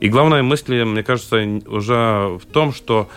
И 0.00 0.08
главная 0.08 0.42
мысль, 0.42 0.84
мне 0.84 1.02
кажется, 1.02 1.36
уже 1.66 2.38
в 2.38 2.46
том, 2.52 2.72
что 2.72 3.08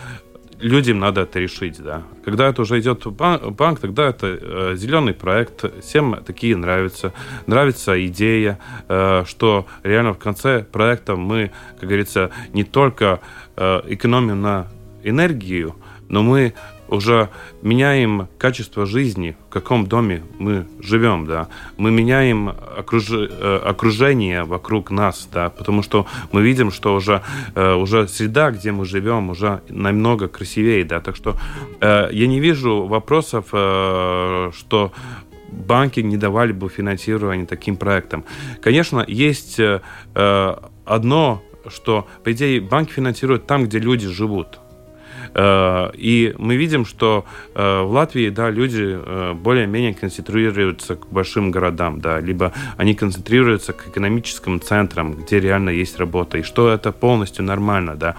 людям 0.60 0.98
надо 0.98 1.22
это 1.22 1.38
решить, 1.38 1.82
да. 1.82 2.02
Когда 2.24 2.48
это 2.48 2.62
уже 2.62 2.80
идет 2.80 3.04
в 3.06 3.12
банк, 3.12 3.80
тогда 3.80 4.08
это 4.08 4.26
э, 4.26 4.74
зеленый 4.76 5.14
проект, 5.14 5.64
всем 5.82 6.22
такие 6.24 6.56
нравятся, 6.56 7.12
нравится 7.46 8.04
идея, 8.06 8.58
э, 8.88 9.24
что 9.26 9.66
реально 9.82 10.12
в 10.14 10.18
конце 10.18 10.64
проекта 10.64 11.16
мы, 11.16 11.50
как 11.78 11.88
говорится, 11.88 12.30
не 12.52 12.64
только 12.64 13.20
э, 13.56 13.80
экономим 13.86 14.42
на 14.42 14.68
энергию, 15.02 15.76
но 16.08 16.22
мы 16.22 16.54
уже 16.88 17.28
меняем 17.62 18.28
качество 18.38 18.86
жизни, 18.86 19.36
в 19.48 19.52
каком 19.52 19.86
доме 19.86 20.22
мы 20.38 20.66
живем, 20.80 21.26
да. 21.26 21.48
Мы 21.76 21.90
меняем 21.90 22.48
окруж... 22.48 23.10
Э, 23.10 23.60
окружение 23.64 24.44
вокруг 24.44 24.90
нас, 24.90 25.28
да, 25.32 25.50
потому 25.50 25.82
что 25.82 26.06
мы 26.32 26.42
видим, 26.42 26.70
что 26.70 26.94
уже, 26.94 27.22
э, 27.54 27.74
уже 27.74 28.08
среда, 28.08 28.50
где 28.50 28.72
мы 28.72 28.84
живем, 28.84 29.30
уже 29.30 29.60
намного 29.68 30.28
красивее, 30.28 30.84
да. 30.84 31.00
Так 31.00 31.16
что 31.16 31.36
э, 31.80 32.08
я 32.12 32.26
не 32.26 32.40
вижу 32.40 32.86
вопросов, 32.86 33.48
что 33.48 34.92
банки 35.50 36.00
не 36.00 36.16
давали 36.16 36.52
бы 36.52 36.68
финансирование 36.68 37.46
таким 37.46 37.76
проектам. 37.76 38.24
Конечно, 38.60 39.04
есть 39.06 39.60
одно, 40.14 41.42
что, 41.68 42.06
по 42.24 42.32
идее, 42.32 42.60
банки 42.60 42.92
финансируют 42.92 43.46
там, 43.46 43.64
где 43.64 43.78
люди 43.78 44.08
живут. 44.08 44.58
Э, 45.38 45.90
и 45.94 46.34
мы 46.38 46.56
видим, 46.56 46.84
что 46.84 47.24
э, 47.54 47.82
в 47.82 47.92
Латвии, 47.92 48.28
да, 48.28 48.50
люди 48.50 48.84
э, 48.84 49.34
более-менее 49.34 49.94
концентрируются 49.94 50.96
к 50.96 51.06
большим 51.12 51.52
городам, 51.52 52.00
да, 52.00 52.18
либо 52.18 52.52
они 52.76 52.94
концентрируются 52.94 53.72
к 53.72 53.86
экономическим 53.86 54.60
центрам, 54.60 55.14
где 55.14 55.38
реально 55.38 55.70
есть 55.70 55.98
работа, 55.98 56.38
и 56.38 56.42
что 56.42 56.68
это 56.68 56.90
полностью 56.90 57.44
нормально, 57.44 57.94
да. 57.94 58.16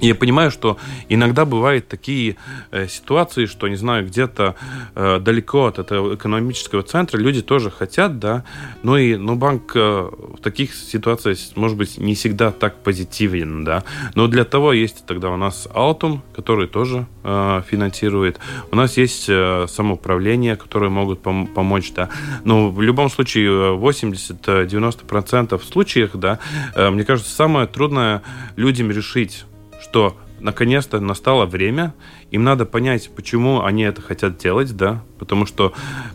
Я 0.00 0.14
понимаю, 0.14 0.50
что 0.50 0.76
иногда 1.08 1.46
бывают 1.46 1.88
такие 1.88 2.36
э, 2.70 2.86
ситуации, 2.86 3.46
что, 3.46 3.66
не 3.66 3.76
знаю, 3.76 4.04
где-то 4.06 4.54
э, 4.94 5.20
далеко 5.20 5.66
от 5.66 5.78
этого 5.78 6.16
экономического 6.16 6.82
центра 6.82 7.18
люди 7.18 7.40
тоже 7.40 7.70
хотят, 7.70 8.18
да, 8.18 8.44
но 8.82 8.98
и 8.98 9.16
но 9.16 9.36
банк 9.36 9.72
э, 9.74 9.78
в 9.80 10.38
таких 10.42 10.74
ситуациях, 10.74 11.38
может 11.54 11.78
быть, 11.78 11.96
не 11.96 12.14
всегда 12.14 12.50
так 12.50 12.82
позитивен, 12.82 13.64
да, 13.64 13.84
но 14.14 14.26
для 14.26 14.44
того 14.44 14.74
есть 14.74 15.06
тогда 15.06 15.30
у 15.30 15.36
нас 15.36 15.66
Altum, 15.72 16.20
который 16.34 16.66
тоже 16.66 17.06
финансирует, 17.22 18.38
у 18.70 18.76
нас 18.76 18.96
есть 18.96 19.24
самоуправление, 19.24 20.54
которые 20.54 20.90
могут 20.90 21.22
пом- 21.22 21.48
помочь, 21.52 21.92
да, 21.92 22.08
но 22.44 22.70
в 22.70 22.80
любом 22.82 23.10
случае 23.10 23.76
80-90% 23.76 25.60
случаев, 25.64 26.10
да, 26.14 26.38
мне 26.76 27.04
кажется, 27.04 27.34
самое 27.34 27.66
трудное 27.66 28.22
людям 28.56 28.92
решить 28.92 29.44
что 29.80 30.16
наконец-то 30.40 31.00
настало 31.00 31.46
время, 31.46 31.94
им 32.30 32.44
надо 32.44 32.66
понять, 32.66 33.10
почему 33.14 33.62
они 33.62 33.84
это 33.84 34.02
хотят 34.02 34.36
делать, 34.38 34.76
да, 34.76 35.02
потому 35.18 35.46
что, 35.46 35.72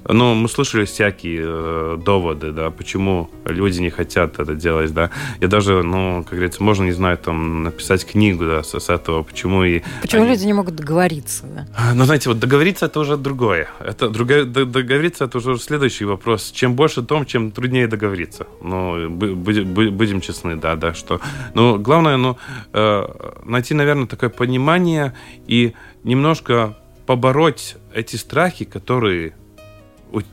ну, 0.07 0.35
мы 0.35 0.49
слышали 0.49 0.85
всякие 0.85 1.41
э, 1.43 1.97
доводы, 2.05 2.51
да, 2.51 2.69
почему 2.69 3.29
люди 3.45 3.79
не 3.79 3.89
хотят 3.89 4.39
это 4.39 4.53
делать, 4.53 4.93
да. 4.93 5.09
Я 5.39 5.47
даже, 5.47 5.83
ну, 5.83 6.23
как 6.23 6.33
говорится, 6.33 6.61
можно, 6.63 6.83
не 6.83 6.91
знаю, 6.91 7.17
там, 7.17 7.63
написать 7.63 8.05
книгу, 8.05 8.45
да, 8.45 8.61
с, 8.63 8.77
с 8.77 8.89
этого, 8.89 9.23
почему 9.23 9.63
и... 9.63 9.81
Почему 10.01 10.23
они... 10.23 10.31
люди 10.31 10.45
не 10.45 10.53
могут 10.53 10.75
договориться, 10.75 11.45
да? 11.45 11.67
А, 11.75 11.93
ну, 11.93 12.03
знаете, 12.03 12.29
вот 12.29 12.39
договориться 12.39 12.87
это 12.87 12.99
уже 12.99 13.15
другое. 13.15 13.69
Это 13.79 14.09
другое, 14.09 14.43
договориться 14.45 15.25
это 15.25 15.37
уже 15.37 15.57
следующий 15.57 16.05
вопрос. 16.05 16.51
Чем 16.51 16.75
больше 16.75 17.03
том, 17.03 17.25
чем 17.25 17.51
труднее 17.51 17.87
договориться. 17.87 18.47
Ну, 18.61 19.09
будем, 19.09 19.73
будем 19.73 20.21
честны, 20.21 20.57
да, 20.57 20.75
да, 20.75 20.93
что... 20.93 21.21
Ну, 21.53 21.79
главное, 21.79 22.17
ну, 22.17 22.37
э, 22.73 23.05
найти, 23.45 23.73
наверное, 23.73 24.07
такое 24.07 24.29
понимание 24.29 25.13
и 25.47 25.73
немножко 26.03 26.77
побороть 27.05 27.77
эти 27.93 28.15
страхи, 28.15 28.65
которые 28.65 29.33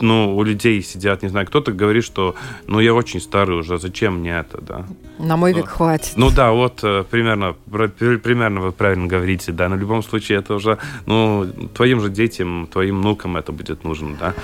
ну, 0.01 0.37
у 0.37 0.43
людей 0.43 0.83
сидят, 0.83 1.23
не 1.23 1.29
знаю, 1.29 1.47
кто-то 1.47 1.73
говорит, 1.73 2.05
что 2.05 2.35
ну 2.67 2.81
я 2.81 2.95
очень 2.95 3.21
старый 3.21 3.57
уже, 3.57 3.79
зачем 3.79 4.19
мне 4.19 4.39
это, 4.39 4.61
да. 4.61 4.87
На 5.19 5.37
мой 5.37 5.53
век 5.53 5.67
ну, 5.67 5.73
хватит. 5.73 6.13
Ну 6.17 6.31
да, 6.31 6.53
вот 6.53 6.81
э, 6.83 7.05
примерно, 7.09 7.55
примерно 7.71 8.61
вы 8.61 8.73
правильно 8.73 9.07
говорите, 9.07 9.53
да, 9.53 9.69
но 9.69 9.77
в 9.77 9.79
любом 9.79 10.03
случае 10.03 10.39
это 10.39 10.55
уже, 10.55 10.79
ну, 11.07 11.47
твоим 11.75 12.01
же 12.01 12.09
детям, 12.09 12.69
твоим 12.71 13.01
внукам 13.01 13.37
это 13.37 13.53
будет 13.53 13.85
нужно, 13.85 14.17
да. 14.19 14.35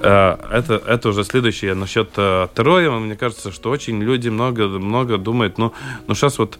Э, 0.00 0.36
это, 0.52 0.74
это 0.74 1.08
уже 1.08 1.24
следующее. 1.24 1.74
Насчет 1.74 2.10
э, 2.16 2.48
второе, 2.52 2.90
мне 2.90 3.16
кажется, 3.16 3.52
что 3.52 3.70
очень 3.70 4.02
люди 4.02 4.28
много, 4.28 4.66
много 4.68 5.18
думают, 5.18 5.58
ну, 5.58 5.72
ну 6.06 6.14
сейчас 6.14 6.38
вот 6.38 6.58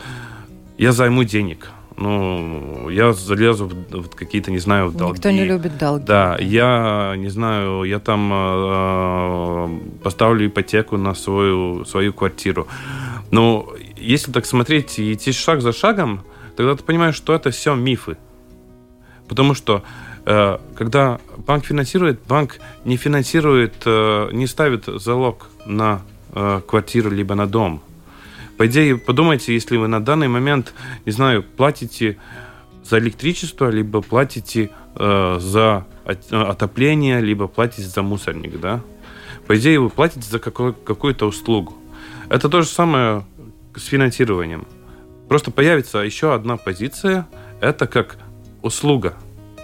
я 0.79 0.93
займу 0.93 1.25
денег, 1.25 1.71
ну, 1.97 2.89
я 2.91 3.13
залезу 3.13 3.67
в, 3.67 4.03
в 4.03 4.09
какие-то, 4.09 4.51
не 4.51 4.59
знаю, 4.59 4.89
в 4.89 4.97
долги. 4.97 5.17
Никто 5.17 5.31
не 5.31 5.45
любит 5.45 5.79
долги. 5.79 6.05
Да, 6.05 6.37
я, 6.41 7.15
не 7.17 7.29
знаю, 7.29 7.85
я 7.85 8.01
там 8.01 8.31
э, 8.33 9.81
поставлю 10.03 10.47
ипотеку 10.47 10.97
на 10.97 11.15
свою, 11.15 11.85
свою 11.85 12.13
квартиру. 12.13 12.67
Но 13.31 13.69
если 13.97 14.33
так 14.33 14.47
смотреть 14.47 14.99
и 14.99 15.13
идти 15.13 15.33
шаг 15.33 15.61
за 15.61 15.73
шагом, 15.73 16.21
тогда 16.57 16.75
ты 16.75 16.83
понимаешь, 16.83 17.15
что 17.15 17.33
это 17.33 17.51
все 17.51 17.75
мифы. 17.75 18.17
Потому 19.29 19.55
что 19.55 19.83
э, 20.27 20.59
когда 20.75 21.21
банк 21.47 21.65
финансирует, 21.65 22.21
банк 22.27 22.59
не 22.85 22.97
финансирует, 22.97 23.75
э, 23.87 24.31
не 24.33 24.47
ставит 24.49 24.85
залог 24.87 25.49
на 25.65 26.03
э, 26.33 26.61
квартиру 26.67 27.11
либо 27.11 27.35
на 27.35 27.47
дом. 27.47 27.83
По 28.57 28.67
идее, 28.67 28.97
подумайте, 28.97 29.53
если 29.53 29.77
вы 29.77 29.89
на 29.89 30.05
данный 30.05 30.29
момент, 30.29 30.75
не 31.07 31.13
знаю, 31.13 31.43
платите 31.43 32.19
за 32.85 32.99
электричество, 32.99 33.69
либо 33.71 34.01
платите 34.01 34.71
э, 34.97 35.39
за 35.41 35.87
отопление, 36.31 37.21
либо 37.21 37.49
платите 37.49 37.89
за 37.89 38.03
мусорник, 38.03 38.61
да? 38.61 38.81
По 39.47 39.57
идее, 39.57 39.81
вы 39.81 39.91
платите 39.91 40.29
за 40.29 40.39
какую-то 40.39 41.27
услугу. 41.27 41.75
Это 42.29 42.49
то 42.49 42.63
же 42.63 42.69
самое 42.69 43.27
с 43.75 43.87
финансированием. 43.87 44.67
Просто 45.29 45.51
появится 45.51 45.99
еще 45.99 46.35
одна 46.35 46.57
позиция, 46.57 47.27
это 47.61 47.87
как 47.87 48.19
услуга, 48.63 49.15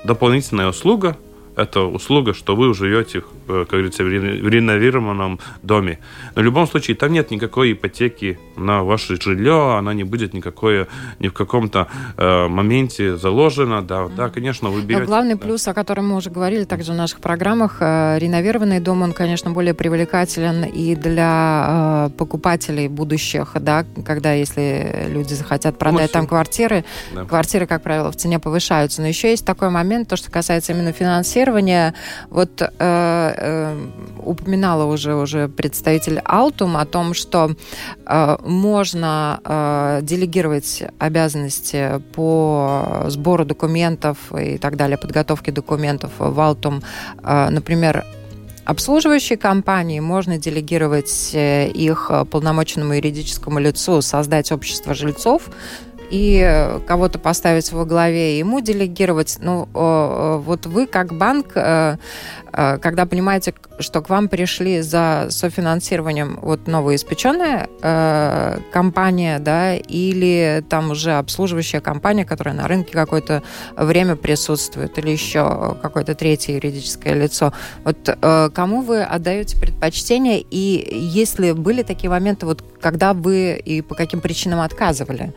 дополнительная 0.05 0.69
услуга– 0.69 1.17
это 1.61 1.83
услуга, 1.83 2.35
что 2.35 2.57
вы 2.57 2.75
живете, 2.75 3.23
э, 3.49 3.65
как 3.69 3.71
говорится, 3.71 4.05
в 4.05 4.09
реновированном 4.09 5.39
доме. 5.63 5.99
Но 6.35 6.43
в 6.43 6.45
любом 6.45 6.67
случае 6.67 6.97
там 6.97 7.13
нет 7.13 7.31
никакой 7.31 7.73
ипотеки 7.73 8.39
на 8.57 8.83
ваше 8.83 9.21
жилье, 9.21 9.77
она 9.79 9.95
не 9.95 10.05
будет 10.05 10.35
никакой, 10.35 10.87
ни 11.19 11.29
в 11.29 11.33
каком-то 11.33 11.87
э, 12.17 12.49
моменте 12.49 13.17
заложена. 13.17 13.83
Да, 13.83 14.09
да, 14.09 14.29
конечно, 14.29 14.71
вы 14.71 14.83
берете. 14.83 15.01
Но 15.01 15.07
главный 15.07 15.35
да. 15.35 15.41
плюс, 15.41 15.69
о 15.69 15.75
котором 15.75 16.09
мы 16.09 16.17
уже 16.17 16.31
говорили 16.31 16.65
также 16.65 16.93
в 16.93 16.97
наших 16.97 17.21
программах, 17.21 17.77
э, 17.81 18.19
реновированный 18.19 18.81
дом, 18.81 19.03
он, 19.03 19.13
конечно, 19.13 19.51
более 19.51 19.75
привлекателен 19.75 20.65
и 20.65 20.95
для 20.95 22.09
э, 22.09 22.11
покупателей 22.17 22.89
будущих, 22.89 23.53
да, 23.61 23.85
когда 24.07 24.33
если 24.33 25.07
люди 25.09 25.35
захотят 25.35 25.79
продать 25.79 26.11
ну, 26.15 26.21
там 26.21 26.27
квартиры, 26.27 26.85
да. 27.15 27.25
квартиры, 27.25 27.67
как 27.67 27.83
правило, 27.83 28.11
в 28.11 28.17
цене 28.17 28.39
повышаются. 28.39 29.03
Но 29.03 29.09
еще 29.09 29.31
есть 29.31 29.45
такой 29.45 29.71
момент, 29.71 30.09
то, 30.09 30.17
что 30.17 30.31
касается 30.31 30.73
именно 30.73 30.93
финансирования, 30.93 31.50
финансирования. 31.51 31.95
Вот 32.31 32.63
э, 32.63 32.69
э, 32.79 33.77
упоминала 34.25 34.85
уже, 34.85 35.15
уже 35.15 35.49
представитель 35.49 36.19
Altum 36.25 36.81
о 36.81 36.85
том, 36.85 37.15
что 37.15 37.51
э, 38.07 38.37
можно 38.45 39.41
э, 39.45 40.01
делегировать 40.03 40.83
обязанности 40.99 42.01
по 42.15 43.05
сбору 43.09 43.45
документов 43.45 44.17
и 44.39 44.59
так 44.59 44.77
далее, 44.77 44.97
подготовке 44.97 45.53
документов 45.53 46.13
в 46.19 46.39
Altum, 46.39 46.83
э, 47.23 47.51
например, 47.51 48.05
обслуживающие 48.65 49.37
компании 49.37 50.01
можно 50.01 50.39
делегировать 50.39 51.31
э, 51.35 51.69
их 51.69 52.11
полномоченному 52.31 52.95
юридическому 52.95 53.59
лицу, 53.59 54.03
создать 54.03 54.53
общество 54.53 54.95
жильцов, 54.95 55.51
и 56.11 56.79
кого-то 56.87 57.19
поставить 57.19 57.73
во 57.73 57.85
главе, 57.85 58.39
ему 58.39 58.61
делегировать. 58.61 59.39
Ну, 59.41 59.69
вот 59.73 60.67
вы 60.67 60.87
как 60.87 61.13
банк, 61.13 61.53
э, 61.55 61.97
э, 62.53 62.79
когда 62.79 63.07
понимаете, 63.07 63.55
что 63.79 64.01
к 64.03 64.11
вам 64.11 64.29
пришли 64.29 64.81
за 64.81 65.27
софинансированием 65.31 66.39
вот 66.43 66.67
новоиспеченная 66.67 67.69
э, 67.83 68.59
компания, 68.73 69.39
да, 69.39 69.77
или 69.77 70.65
там 70.69 70.91
уже 70.91 71.13
обслуживающая 71.13 71.81
компания, 71.81 72.25
которая 72.25 72.55
на 72.55 72.69
рынке 72.69 72.93
какое-то 72.93 73.43
время 73.77 74.17
присутствует, 74.17 74.99
или 74.99 75.11
еще 75.11 75.77
какое-то 75.83 76.15
третье 76.15 76.55
юридическое 76.55 77.15
лицо. 77.15 77.53
Вот 77.85 78.19
кому 78.55 78.83
вы 78.83 79.03
отдаете 79.03 79.59
предпочтение, 79.59 80.41
и 80.41 80.97
если 80.97 81.53
были 81.53 81.83
такие 81.83 82.11
моменты, 82.11 82.47
вот 82.47 82.65
когда 82.81 83.13
вы 83.13 83.57
и 83.65 83.83
по 83.83 83.95
каким 83.95 84.21
причинам 84.21 84.61
отказывали? 84.61 85.33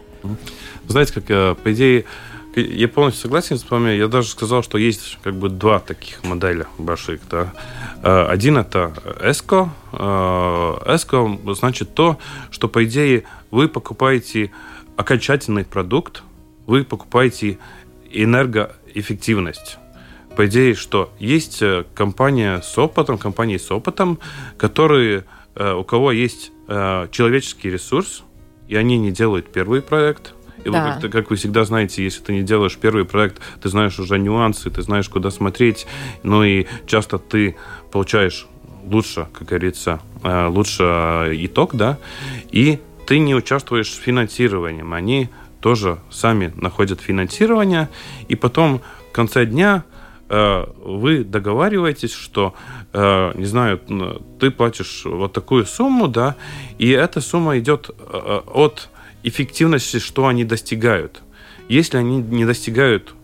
Знаете, 0.88 1.14
как, 1.14 1.30
э, 1.30 1.56
по 1.56 1.74
идее, 1.74 2.06
я 2.56 2.88
полностью 2.88 3.24
согласен 3.24 3.58
с 3.58 3.70
вами. 3.70 3.92
Я 3.92 4.08
даже 4.08 4.30
сказал, 4.30 4.64
что 4.64 4.78
есть 4.78 5.18
как 5.24 5.36
бы 5.36 5.50
два 5.50 5.80
таких 5.80 6.24
модели 6.24 6.66
больших. 6.78 7.22
Да. 7.30 7.54
Э, 8.04 8.28
один 8.28 8.58
это. 8.58 8.94
ESCO 9.22 9.70
э, 9.94 11.54
значит 11.56 11.96
то, 11.96 12.20
что, 12.52 12.68
по 12.68 12.84
идее, 12.84 13.24
вы 13.52 13.68
покупаете 13.68 14.52
окончательный 14.98 15.66
продукт, 15.66 16.24
вы 16.68 16.84
покупаете 16.84 17.58
энергоэффективность. 18.12 19.78
По 20.36 20.46
идее, 20.48 20.76
что 20.76 21.12
есть 21.20 21.64
компания 21.94 22.62
с 22.62 22.78
опытом, 22.78 23.18
компании 23.18 23.58
с 23.58 23.72
опытом, 23.72 24.20
которые, 24.58 25.26
у 25.56 25.84
кого 25.84 26.12
есть 26.12 26.52
человеческий 26.68 27.70
ресурс, 27.70 28.24
и 28.68 28.76
они 28.76 28.98
не 28.98 29.12
делают 29.12 29.52
первый 29.52 29.82
проект, 29.82 30.34
И 30.66 30.70
да. 30.70 31.00
как, 31.02 31.12
как 31.12 31.30
вы 31.30 31.36
всегда 31.36 31.66
знаете, 31.66 32.04
если 32.04 32.22
ты 32.22 32.34
не 32.34 32.44
делаешь 32.44 32.78
первый 32.78 33.06
проект, 33.06 33.42
ты 33.62 33.70
знаешь 33.70 34.00
уже 34.00 34.18
нюансы, 34.18 34.70
ты 34.70 34.82
знаешь, 34.82 35.10
куда 35.10 35.32
смотреть, 35.32 35.86
ну 36.24 36.44
и 36.44 36.66
часто 36.86 37.18
ты 37.18 37.56
получаешь 37.92 38.48
лучше, 38.86 39.28
как 39.34 39.48
говорится, 39.48 40.00
э, 40.24 40.48
лучше 40.48 40.84
итог, 41.34 41.76
да, 41.76 41.98
и 42.52 42.80
ты 43.08 43.20
не 43.20 43.36
участвуешь 43.36 43.90
в 43.90 44.02
финансировании. 44.02 44.84
Они 44.94 45.30
тоже 45.60 46.00
сами 46.10 46.54
находят 46.56 47.02
финансирование, 47.02 47.90
и 48.28 48.36
потом 48.36 48.82
в 49.10 49.12
конце 49.14 49.46
дня 49.46 49.84
вы 50.30 51.24
договариваетесь, 51.24 52.14
что, 52.14 52.54
э, 52.94 53.32
не 53.36 53.46
знаю, 53.46 53.80
ты 54.40 54.52
платишь 54.52 55.04
вот 55.06 55.34
такую 55.34 55.66
сумму, 55.66 56.08
да, 56.08 56.36
и 56.80 56.90
эта 56.90 57.22
сумма 57.22 57.60
идет 57.60 57.90
от 57.90 58.90
эффективности, 59.24 60.00
что 60.00 60.28
они 60.28 60.44
достигают. 60.44 61.22
Если 61.70 61.98
они 61.98 62.18
не 62.18 62.46
достигают 62.46 63.16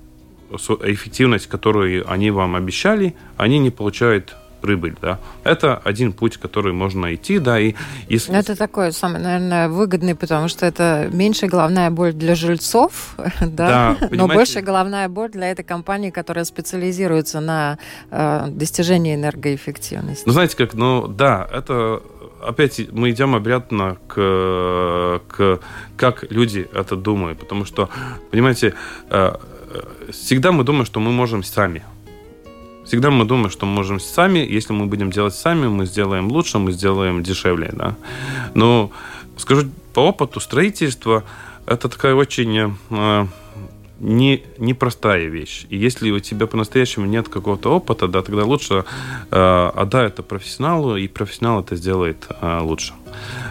эффективность, 0.52 1.48
которую 1.48 2.10
они 2.12 2.32
вам 2.32 2.56
обещали, 2.56 3.16
они 3.38 3.60
не 3.60 3.70
получают 3.70 4.36
прибыль, 4.62 4.96
да. 5.02 5.20
Это 5.44 5.78
один 5.78 6.14
путь, 6.14 6.38
который 6.38 6.74
можно 6.74 7.14
идти, 7.14 7.40
да, 7.40 7.60
и 7.60 7.76
если... 8.08 8.36
Это 8.36 8.56
такой 8.56 8.92
самый, 8.92 9.22
наверное, 9.22 9.70
выгодный, 9.70 10.16
потому 10.16 10.48
что 10.48 10.66
это 10.66 11.10
меньшая 11.12 11.50
головная 11.50 11.90
боль 11.90 12.14
для 12.14 12.36
жильцов, 12.36 13.16
да, 13.42 13.98
да 14.00 14.10
но 14.12 14.28
больше 14.28 14.62
головная 14.62 15.10
боль 15.10 15.30
для 15.30 15.52
этой 15.52 15.64
компании, 15.64 16.10
которая 16.10 16.46
специализируется 16.46 17.40
на 17.40 17.78
э, 18.12 18.48
достижении 18.50 19.16
энергоэффективности. 19.16 20.24
Ну, 20.26 20.34
знаете 20.34 20.58
как, 20.58 20.74
ну, 20.74 21.08
да, 21.08 21.48
это 21.52 22.02
опять 22.42 22.82
мы 22.92 23.12
идем 23.12 23.36
обрядно 23.36 23.98
к, 24.08 25.22
к 25.28 25.60
как 25.98 26.32
люди 26.32 26.68
это 26.74 26.96
думают, 26.96 27.40
потому 27.40 27.66
что, 27.66 27.90
понимаете, 28.32 28.74
э, 29.10 29.36
э, 29.70 30.12
всегда 30.12 30.52
мы 30.52 30.64
думаем, 30.64 30.86
что 30.86 31.00
мы 31.00 31.12
можем 31.12 31.44
сами. 31.44 31.84
Всегда 32.90 33.12
мы 33.12 33.26
думаем, 33.26 33.52
что 33.52 33.68
мы 33.68 33.74
можем 33.74 34.00
сами. 34.00 34.40
Если 34.40 34.74
мы 34.74 34.88
будем 34.88 35.12
делать 35.12 35.36
сами, 35.36 35.68
мы 35.68 35.86
сделаем 35.86 36.32
лучше, 36.32 36.58
мы 36.58 36.72
сделаем 36.72 37.22
дешевле. 37.22 37.70
Да? 37.72 37.96
Но 38.56 38.90
скажу 39.38 39.70
по 39.94 40.00
опыту 40.08 40.40
строительства, 40.40 41.24
это 41.68 41.88
такая 41.88 42.16
очень 42.16 42.76
э, 42.90 43.26
не, 44.00 44.44
непростая 44.58 45.28
вещь. 45.28 45.66
И 45.70 45.78
если 45.78 46.12
у 46.12 46.20
тебя 46.20 46.48
по-настоящему 46.48 47.06
нет 47.06 47.30
какого-то 47.30 47.76
опыта, 47.76 48.08
да, 48.08 48.22
тогда 48.22 48.46
лучше 48.46 48.86
э, 49.32 49.72
отдай 49.76 50.08
это 50.08 50.24
профессионалу, 50.24 50.96
и 50.96 51.08
профессионал 51.08 51.62
это 51.62 51.76
сделает 51.76 52.28
э, 52.42 52.60
лучше. 52.62 52.94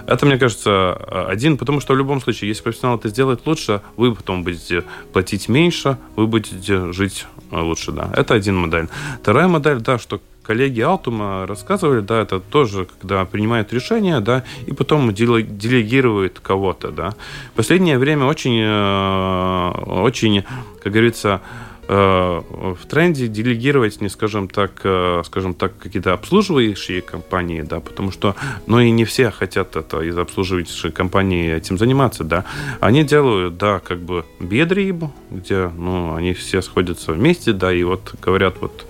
Это, 0.07 0.25
мне 0.25 0.39
кажется, 0.39 0.95
один, 1.29 1.59
потому 1.59 1.81
что 1.81 1.93
в 1.93 1.97
любом 1.97 2.21
случае, 2.21 2.49
если 2.49 2.63
профессионал 2.63 2.97
это 2.97 3.09
сделает 3.09 3.47
лучше, 3.47 3.83
вы 3.97 4.15
потом 4.15 4.43
будете 4.43 4.85
платить 5.13 5.49
меньше, 5.49 5.99
вы 6.17 6.27
будете 6.27 6.93
жить 6.93 7.27
лучше, 7.51 7.93
да. 7.93 8.11
Это 8.17 8.35
один 8.35 8.57
модель. 8.57 8.89
Вторая 9.21 9.49
модель, 9.49 9.81
да, 9.81 9.99
что 9.99 10.21
коллеги 10.49 10.81
Алтума 10.81 11.47
рассказывали, 11.47 12.01
да, 12.01 12.23
это 12.23 12.41
тоже, 12.41 12.89
когда 12.99 13.23
принимают 13.27 13.71
решения, 13.71 14.19
да, 14.21 14.45
и 14.67 14.73
потом 14.73 15.13
делегируют 15.13 16.41
кого-то, 16.41 16.91
да. 16.91 17.11
В 17.53 17.57
последнее 17.57 17.99
время 17.99 18.25
очень, 18.25 18.59
э, 18.59 19.71
очень, 19.87 20.45
как 20.83 20.93
говорится, 20.93 21.43
Э, 21.91 22.43
в 22.51 22.87
тренде 22.87 23.29
делегировать, 23.29 24.03
не 24.03 24.11
скажем 24.11 24.49
так, 24.49 24.73
э, 24.85 25.23
скажем 25.25 25.55
так, 25.55 25.79
какие-то 25.79 26.13
обслуживающие 26.13 27.01
компании, 27.01 27.63
да, 27.63 27.81
потому 27.81 28.13
что, 28.13 28.37
ну 28.67 28.79
и 28.79 28.91
не 28.91 29.07
все 29.07 29.31
хотят 29.31 29.75
это 29.75 30.03
из 30.03 30.19
обслуживающей 30.19 30.91
компании 30.91 31.51
этим 31.51 31.79
заниматься, 31.79 32.25
да. 32.25 32.45
Они 32.81 33.05
делают, 33.05 33.57
да, 33.57 33.79
как 33.79 34.01
бы 34.01 34.27
бедрибу, 34.39 35.15
где, 35.31 35.69
ну, 35.69 36.15
они 36.15 36.35
все 36.35 36.61
сходятся 36.61 37.13
вместе, 37.13 37.55
да, 37.55 37.73
и 37.73 37.83
вот 37.85 38.15
говорят, 38.21 38.57
вот, 38.61 38.85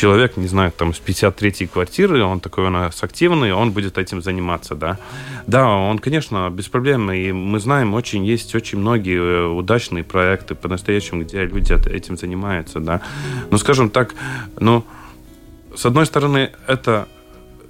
человек, 0.00 0.38
не 0.38 0.48
знаю, 0.48 0.72
там, 0.72 0.94
с 0.94 1.00
53-й 1.00 1.66
квартиры, 1.66 2.24
он 2.24 2.40
такой 2.40 2.66
у 2.66 2.70
нас 2.70 3.02
активный, 3.02 3.52
он 3.52 3.72
будет 3.72 3.98
этим 3.98 4.22
заниматься, 4.22 4.74
да. 4.74 4.96
Да, 5.46 5.68
он, 5.68 5.98
конечно, 5.98 6.48
без 6.50 6.68
проблем, 6.68 7.12
и 7.12 7.32
мы 7.32 7.60
знаем, 7.60 7.92
очень 7.94 8.24
есть 8.24 8.54
очень 8.54 8.78
многие 8.78 9.18
э, 9.18 9.46
удачные 9.46 10.02
проекты 10.02 10.54
по-настоящему, 10.54 11.22
где 11.22 11.44
люди 11.44 11.74
этим 11.96 12.16
занимаются, 12.16 12.80
да. 12.80 13.00
Но, 13.50 13.58
скажем 13.58 13.90
так, 13.90 14.14
ну, 14.58 14.84
с 15.76 15.84
одной 15.84 16.06
стороны, 16.06 16.50
это 16.66 17.06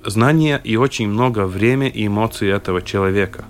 знание 0.04 0.60
и 0.62 0.76
очень 0.76 1.08
много 1.08 1.46
времени 1.46 1.90
и 1.90 2.06
эмоций 2.06 2.48
этого 2.48 2.80
человека. 2.80 3.44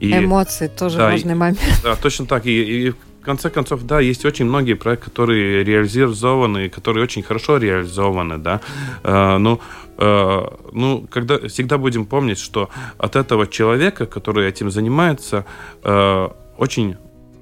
И, 0.00 0.12
Эмоции 0.12 0.68
тоже 0.68 0.96
да, 0.96 1.10
важный 1.10 1.34
момент. 1.34 1.80
Да, 1.82 1.94
точно 1.96 2.26
так. 2.26 2.46
И, 2.46 2.88
и 2.88 2.94
в 3.24 3.26
конце 3.26 3.48
концов, 3.48 3.84
да, 3.84 4.00
есть 4.00 4.26
очень 4.26 4.44
многие 4.44 4.74
проекты, 4.74 5.06
которые 5.10 5.64
реализованы, 5.64 6.68
которые 6.68 7.04
очень 7.04 7.22
хорошо 7.22 7.56
реализованы, 7.56 8.36
да. 8.36 8.60
Э, 9.02 9.38
ну, 9.38 9.60
э, 9.96 10.46
ну, 10.72 11.06
когда 11.10 11.38
всегда 11.48 11.78
будем 11.78 12.04
помнить, 12.04 12.38
что 12.38 12.68
от 12.98 13.16
этого 13.16 13.46
человека, 13.46 14.04
который 14.04 14.46
этим 14.46 14.70
занимается, 14.70 15.46
э, 15.82 16.28
очень 16.58 16.96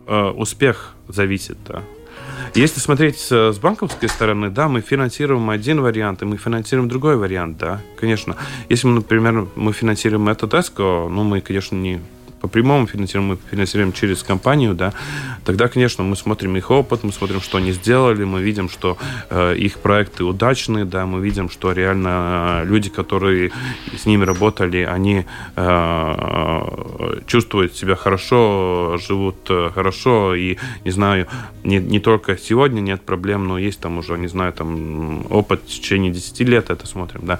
э, 0.06 0.30
успех 0.36 0.94
зависит, 1.08 1.56
да. 1.66 1.82
Если 2.54 2.78
смотреть 2.78 3.18
с 3.32 3.58
банковской 3.58 4.08
стороны, 4.08 4.50
да, 4.50 4.68
мы 4.68 4.82
финансируем 4.82 5.50
один 5.50 5.80
вариант, 5.80 6.22
и 6.22 6.26
мы 6.26 6.36
финансируем 6.36 6.88
другой 6.88 7.16
вариант, 7.16 7.58
да, 7.58 7.80
конечно. 7.98 8.36
Если, 8.68 8.86
например, 8.86 9.48
мы 9.56 9.72
финансируем 9.72 10.28
это 10.28 10.46
Деско, 10.46 11.08
ну, 11.10 11.24
мы, 11.24 11.40
конечно, 11.40 11.74
не 11.74 12.00
по 12.42 12.48
прямому 12.48 12.86
финансированию, 12.88 13.36
мы 13.36 13.50
финансируем 13.50 13.92
через 13.92 14.24
компанию, 14.24 14.74
да, 14.74 14.92
тогда, 15.44 15.68
конечно, 15.68 16.02
мы 16.02 16.16
смотрим 16.16 16.56
их 16.56 16.70
опыт, 16.72 17.04
мы 17.04 17.12
смотрим, 17.12 17.40
что 17.40 17.58
они 17.58 17.70
сделали, 17.70 18.24
мы 18.24 18.42
видим, 18.42 18.68
что 18.68 18.98
э, 19.30 19.54
их 19.56 19.78
проекты 19.78 20.24
удачные, 20.24 20.84
да, 20.84 21.06
мы 21.06 21.20
видим, 21.20 21.48
что 21.48 21.70
реально 21.70 22.62
э, 22.62 22.66
люди, 22.66 22.90
которые 22.90 23.52
с 23.96 24.06
ними 24.06 24.24
работали, 24.24 24.78
они 24.78 25.24
э, 25.56 27.22
чувствуют 27.26 27.76
себя 27.76 27.94
хорошо, 27.94 28.98
живут 28.98 29.36
э, 29.48 29.70
хорошо, 29.72 30.34
и, 30.34 30.56
не 30.84 30.90
знаю, 30.90 31.28
не, 31.62 31.78
не 31.78 32.00
только 32.00 32.36
сегодня 32.36 32.80
нет 32.80 33.02
проблем, 33.02 33.46
но 33.46 33.56
есть 33.56 33.80
там 33.80 33.98
уже, 33.98 34.18
не 34.18 34.28
знаю, 34.28 34.52
там 34.52 35.26
опыт 35.30 35.62
в 35.62 35.66
течение 35.66 36.10
10 36.10 36.40
лет, 36.40 36.70
это 36.70 36.88
смотрим, 36.88 37.20
да. 37.24 37.38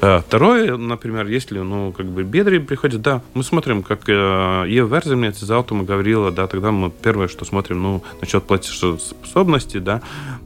Э, 0.00 0.20
второе, 0.20 0.76
например, 0.76 1.26
если, 1.26 1.58
ну, 1.58 1.92
как 1.92 2.06
бы 2.06 2.22
бедри 2.22 2.58
приходят, 2.58 3.02
да, 3.02 3.20
мы 3.34 3.42
смотрим, 3.42 3.82
как 3.82 4.08
э, 4.08 4.43
Eva 4.66 4.88
Верземница 4.88 5.46
за 5.46 5.56
Алтума 5.56 5.84
говорила, 5.84 6.30
да, 6.30 6.46
тогда 6.46 6.70
мы 6.70 6.90
первое, 6.90 7.28
что 7.28 7.44
смотрим, 7.44 7.82
ну, 7.82 8.02
насчет 8.20 8.44
платежеспособности, 8.44 9.78
да, 9.78 10.02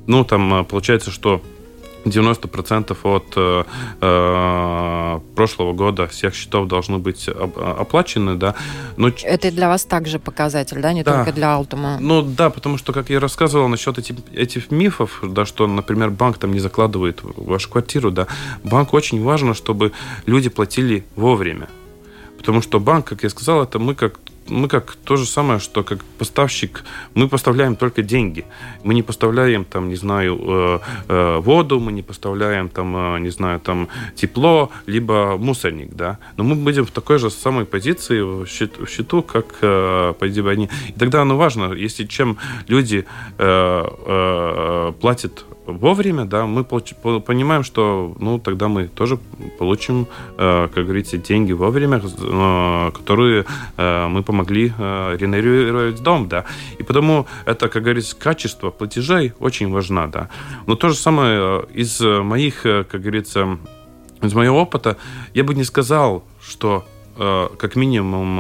ну, 0.07 0.25
там 0.25 0.55
э, 0.55 0.65
получается, 0.65 1.11
что 1.11 1.43
90% 2.05 2.97
от 3.03 3.25
э, 3.37 3.65
э, 4.01 5.21
прошлого 5.35 5.73
года 5.73 6.07
всех 6.07 6.35
счетов 6.35 6.69
должны 6.69 6.99
быть 6.99 7.29
оплачены, 7.29 8.37
да. 8.37 8.55
Но... 8.97 9.09
Это 9.23 9.51
для 9.51 9.69
вас 9.69 9.85
также 9.85 10.19
показатель, 10.19 10.81
да, 10.81 10.93
не 10.93 11.03
да. 11.03 11.17
только 11.17 11.33
для 11.33 11.55
Алтума? 11.55 11.99
Ну 12.01 12.23
да, 12.23 12.51
потому 12.51 12.79
что, 12.79 12.93
как 12.93 13.11
я 13.11 13.21
рассказывал 13.21 13.69
насчет 13.69 13.99
этих, 13.99 14.17
этих 14.33 14.71
мифов, 14.71 15.21
да, 15.23 15.45
что, 15.45 15.67
например, 15.67 16.11
банк 16.11 16.39
там 16.39 16.53
не 16.53 16.61
закладывает 16.61 17.21
вашу 17.23 17.69
квартиру, 17.69 18.11
да, 18.11 18.27
банку 18.65 18.97
очень 18.97 19.23
важно, 19.23 19.55
чтобы 19.55 19.93
люди 20.27 20.49
платили 20.49 21.05
вовремя. 21.17 21.69
Потому 22.49 22.63
что 22.63 22.81
банк, 22.81 23.05
как 23.05 23.25
я 23.25 23.29
сказал, 23.29 23.63
это 23.63 23.79
мы 23.79 23.95
как 23.95 24.19
мы 24.47 24.69
как 24.69 24.97
то 25.05 25.17
же 25.17 25.27
самое, 25.27 25.61
что 25.61 25.83
как 25.83 26.03
поставщик, 26.19 26.83
мы 27.15 27.29
поставляем 27.29 27.77
только 27.77 28.03
деньги. 28.03 28.47
Мы 28.85 28.95
не 28.95 29.03
поставляем 29.03 29.65
там, 29.65 29.89
не 29.91 29.97
знаю, 29.97 30.39
э, 30.41 30.79
э, 31.09 31.41
воду, 31.41 31.79
мы 31.79 31.93
не 31.93 32.03
поставляем 32.03 32.71
там, 32.71 32.97
э, 32.97 33.19
не 33.21 33.29
знаю, 33.29 33.61
там 33.61 33.89
тепло, 34.15 34.71
либо 34.87 35.37
мусорник, 35.39 35.95
да. 35.95 36.17
Но 36.39 36.45
мы 36.45 36.55
будем 36.55 36.87
в 36.87 36.91
такой 36.91 37.19
же 37.19 37.29
самой 37.29 37.67
позиции 37.67 38.23
в 38.23 38.47
счету, 38.47 38.87
в 38.87 38.89
счету 38.89 39.23
как 39.23 39.45
э, 39.61 40.15
по 40.19 40.27
они. 40.51 40.71
И 40.89 40.99
тогда 40.99 41.21
оно 41.21 41.37
важно, 41.37 41.75
если 41.75 42.07
чем 42.07 42.39
люди 42.69 43.05
э, 43.39 43.85
э, 44.07 44.93
платят 45.01 45.45
вовремя, 45.73 46.25
да, 46.25 46.47
мы 46.47 46.65
понимаем, 46.65 47.63
что, 47.63 48.15
ну, 48.19 48.39
тогда 48.39 48.69
мы 48.69 48.89
тоже 48.89 49.19
получим, 49.59 50.07
э, 50.37 50.69
как 50.75 50.85
говорится, 50.85 51.19
деньги 51.19 51.53
вовремя, 51.53 51.99
э, 51.99 52.91
которые 52.93 53.45
э, 53.77 54.09
мы 54.09 54.23
помогли 54.23 54.73
реновировать 54.79 56.03
дом, 56.03 56.29
да. 56.29 56.45
И 56.79 56.83
потому 56.83 57.27
это, 57.47 57.69
как 57.69 57.83
говорится, 57.83 58.17
качество 58.17 58.71
платежей 58.71 59.33
очень 59.39 59.71
важно, 59.71 60.09
да. 60.11 60.29
Но 60.67 60.75
то 60.75 60.89
же 60.89 60.95
самое 60.95 61.65
из 61.75 62.01
моих, 62.01 62.63
как 62.63 63.01
говорится, 63.01 63.59
из 64.23 64.35
моего 64.35 64.61
опыта, 64.61 64.97
я 65.35 65.45
бы 65.45 65.55
не 65.55 65.65
сказал, 65.65 66.25
что 66.41 66.85
как 67.17 67.75
минимум, 67.75 68.37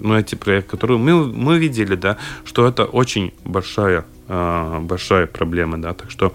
ну, 0.00 0.14
эти 0.14 0.34
проекты, 0.34 0.70
которые 0.70 0.98
мы, 0.98 1.26
мы 1.26 1.58
видели, 1.58 1.96
да, 1.96 2.18
что 2.44 2.66
это 2.66 2.84
очень 2.84 3.32
большая, 3.44 4.04
большая 4.28 5.26
проблема, 5.26 5.80
да, 5.80 5.94
так 5.94 6.10
что 6.10 6.34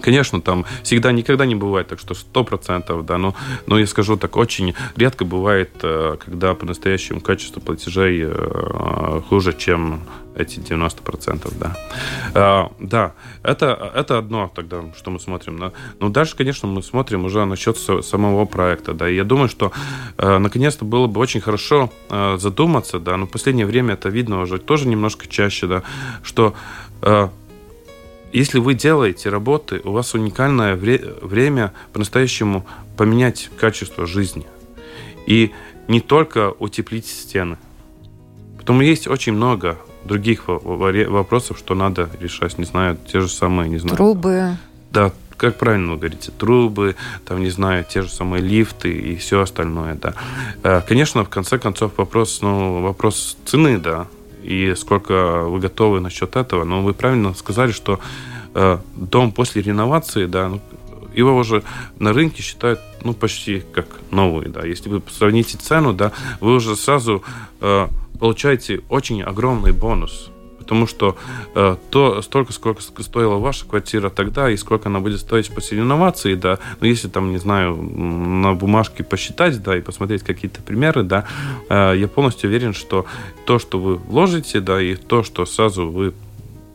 Конечно, 0.00 0.40
там 0.40 0.64
всегда 0.82 1.12
никогда 1.12 1.46
не 1.46 1.54
бывает 1.54 1.88
так, 1.88 1.98
что 1.98 2.14
сто 2.14 2.44
процентов, 2.44 3.06
да, 3.06 3.18
но, 3.18 3.34
но 3.66 3.78
я 3.78 3.86
скажу 3.86 4.16
так, 4.16 4.36
очень 4.36 4.74
редко 4.96 5.24
бывает, 5.24 5.70
э, 5.82 6.16
когда 6.24 6.54
по-настоящему 6.54 7.20
качество 7.20 7.60
платежей 7.60 8.22
э, 8.24 9.20
хуже, 9.28 9.54
чем 9.56 10.00
эти 10.34 10.58
90%, 10.58 11.50
да. 11.58 11.76
А, 12.34 12.72
да, 12.78 13.14
это, 13.42 13.90
это 13.94 14.18
одно 14.18 14.52
тогда, 14.54 14.84
что 14.94 15.10
мы 15.10 15.18
смотрим. 15.18 15.56
Но, 15.56 15.72
но 15.98 16.10
дальше, 16.10 16.36
конечно, 16.36 16.68
мы 16.68 16.82
смотрим 16.82 17.24
уже 17.24 17.46
насчет 17.46 17.78
самого 17.78 18.44
проекта, 18.44 18.92
да. 18.92 19.08
И 19.08 19.14
я 19.14 19.24
думаю, 19.24 19.48
что 19.48 19.72
наконец-то 20.18 20.84
было 20.84 21.06
бы 21.06 21.22
очень 21.22 21.40
хорошо 21.40 21.90
задуматься, 22.36 22.98
да, 22.98 23.16
но 23.16 23.26
в 23.26 23.30
последнее 23.30 23.64
время 23.64 23.94
это 23.94 24.10
видно 24.10 24.42
уже 24.42 24.58
тоже 24.58 24.86
немножко 24.86 25.26
чаще, 25.26 25.66
да, 25.66 25.82
что 26.22 26.54
если 28.38 28.58
вы 28.58 28.74
делаете 28.74 29.30
работы, 29.30 29.80
у 29.84 29.92
вас 29.92 30.14
уникальное 30.14 30.76
вре- 30.76 31.14
время 31.22 31.72
по-настоящему 31.92 32.66
поменять 32.96 33.50
качество 33.58 34.06
жизни. 34.06 34.46
И 35.26 35.52
не 35.88 36.00
только 36.00 36.50
утеплить 36.50 37.06
стены. 37.06 37.56
Потому 38.58 38.82
есть 38.82 39.08
очень 39.08 39.32
много 39.32 39.78
других 40.04 40.48
вопросов, 40.48 41.58
что 41.58 41.74
надо 41.74 42.10
решать. 42.20 42.58
Не 42.58 42.64
знаю, 42.64 42.98
те 43.10 43.20
же 43.20 43.28
самые, 43.28 43.68
не 43.68 43.78
знаю. 43.78 43.96
Трубы. 43.96 44.56
Да, 44.90 45.12
как 45.36 45.58
правильно 45.58 45.92
вы 45.92 45.98
говорите, 45.98 46.32
трубы, 46.32 46.96
там, 47.24 47.40
не 47.40 47.50
знаю, 47.50 47.84
те 47.88 48.02
же 48.02 48.10
самые 48.10 48.42
лифты 48.42 48.92
и 48.92 49.16
все 49.16 49.40
остальное, 49.40 49.94
да. 49.94 50.14
Э, 50.62 50.82
конечно, 50.86 51.24
в 51.24 51.28
конце 51.28 51.58
концов, 51.58 51.92
вопрос, 51.96 52.40
ну, 52.42 52.82
вопрос 52.82 53.36
цены, 53.44 53.78
да, 53.78 54.06
и 54.46 54.74
сколько 54.76 55.42
вы 55.44 55.58
готовы 55.58 56.00
насчет 56.00 56.36
этого. 56.36 56.64
Но 56.64 56.82
вы 56.82 56.94
правильно 56.94 57.34
сказали, 57.34 57.72
что 57.72 57.98
э, 58.54 58.78
дом 58.94 59.32
после 59.32 59.62
реновации, 59.62 60.26
да, 60.26 60.48
ну, 60.48 60.60
его 61.14 61.36
уже 61.36 61.62
на 61.98 62.12
рынке 62.12 62.42
считают 62.42 62.80
ну, 63.02 63.14
почти 63.14 63.62
как 63.72 63.86
новый. 64.10 64.48
Да. 64.48 64.64
Если 64.64 64.88
вы 64.88 65.02
сравните 65.10 65.58
цену, 65.58 65.92
да, 65.92 66.12
вы 66.40 66.54
уже 66.54 66.76
сразу 66.76 67.22
э, 67.60 67.88
получаете 68.20 68.82
очень 68.88 69.22
огромный 69.22 69.72
бонус. 69.72 70.30
Потому 70.66 70.88
что 70.88 71.16
э, 71.54 71.76
то 71.90 72.22
столько, 72.22 72.52
сколько 72.52 72.82
стоила 72.82 73.36
ваша 73.36 73.64
квартира 73.66 74.10
тогда 74.10 74.50
и 74.50 74.56
сколько 74.56 74.88
она 74.88 74.98
будет 74.98 75.20
стоить 75.20 75.48
после 75.48 75.78
реновации, 75.78 76.34
да, 76.34 76.58
ну, 76.80 76.88
если 76.88 77.06
там, 77.06 77.30
не 77.30 77.38
знаю, 77.38 77.76
на 77.76 78.52
бумажке 78.54 79.04
посчитать, 79.04 79.62
да, 79.62 79.76
и 79.76 79.80
посмотреть 79.80 80.24
какие-то 80.24 80.62
примеры, 80.62 81.04
да, 81.04 81.24
э, 81.68 81.94
я 81.96 82.08
полностью 82.08 82.50
уверен, 82.50 82.74
что 82.74 83.06
то, 83.44 83.60
что 83.60 83.78
вы 83.78 83.94
вложите, 83.94 84.58
да, 84.58 84.82
и 84.82 84.96
то, 84.96 85.22
что 85.22 85.46
сразу 85.46 85.88
вы 85.88 86.14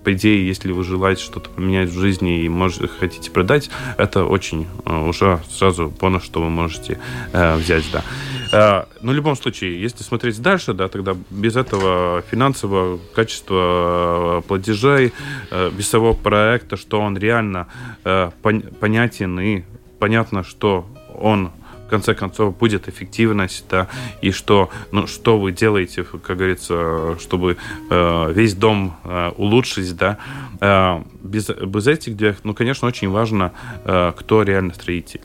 по 0.03 0.13
идее, 0.13 0.47
если 0.47 0.71
вы 0.71 0.83
желаете 0.83 1.23
что-то 1.23 1.49
поменять 1.49 1.89
в 1.89 1.99
жизни 1.99 2.43
и 2.43 2.49
можете, 2.49 2.87
хотите 2.87 3.31
продать, 3.31 3.69
это 3.97 4.25
очень 4.25 4.67
э, 4.85 5.07
уже 5.07 5.39
сразу 5.49 5.93
бонус, 5.99 6.23
что 6.23 6.41
вы 6.41 6.49
можете 6.49 6.99
э, 7.33 7.55
взять, 7.57 7.85
да. 7.91 8.03
Э, 8.51 8.85
но 9.01 9.11
в 9.11 9.15
любом 9.15 9.35
случае, 9.35 9.79
если 9.81 10.03
смотреть 10.03 10.41
дальше, 10.41 10.73
да, 10.73 10.87
тогда 10.87 11.15
без 11.29 11.55
этого 11.55 12.23
финансового 12.29 12.99
качества 13.13 14.39
э, 14.39 14.41
платежей, 14.47 15.13
э, 15.51 15.71
без 15.71 15.89
того 15.89 16.13
проекта, 16.13 16.77
что 16.77 16.99
он 16.99 17.17
реально 17.17 17.67
э, 18.03 18.31
понятен 18.79 19.39
и 19.39 19.63
понятно, 19.99 20.43
что 20.43 20.87
он 21.13 21.51
конце 21.91 22.15
концов 22.15 22.57
будет 22.57 22.87
эффективность, 22.87 23.65
да, 23.69 23.87
и 24.21 24.31
что, 24.31 24.69
ну, 24.91 25.07
что 25.07 25.37
вы 25.37 25.51
делаете, 25.51 26.03
как 26.03 26.37
говорится, 26.37 27.17
чтобы 27.19 27.57
э, 27.89 28.33
весь 28.33 28.55
дом 28.55 28.95
э, 29.03 29.31
улучшить, 29.37 29.95
да, 29.95 30.17
э, 30.61 31.03
без, 31.21 31.49
без 31.49 31.87
этих 31.87 32.15
двух, 32.15 32.37
ну, 32.43 32.53
конечно, 32.53 32.87
очень 32.87 33.09
важно, 33.09 33.51
э, 33.85 34.13
кто 34.15 34.43
реально 34.43 34.73
строитель. 34.73 35.21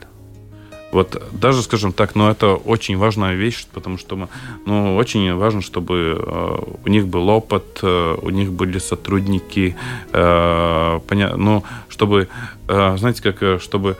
Вот 0.97 1.23
даже, 1.33 1.63
скажем 1.63 1.93
так, 1.93 2.15
ну, 2.15 2.31
это 2.31 2.55
очень 2.55 2.97
важная 2.97 3.35
вещь, 3.35 3.67
потому 3.71 3.99
что 3.99 4.17
мы, 4.17 4.29
ну, 4.65 4.97
очень 4.97 5.35
важно, 5.35 5.61
чтобы 5.61 6.17
э, 6.19 6.59
у 6.87 6.89
них 6.89 7.07
был 7.07 7.29
опыт, 7.29 7.81
э, 7.83 8.17
у 8.23 8.31
них 8.31 8.51
были 8.51 8.79
сотрудники, 8.79 9.77
э, 10.13 11.01
поня... 11.07 11.37
ну, 11.37 11.65
чтобы, 11.89 12.29
э, 12.69 12.97
знаете, 12.97 13.23
как, 13.23 13.43
э, 13.43 13.59
чтобы 13.59 13.97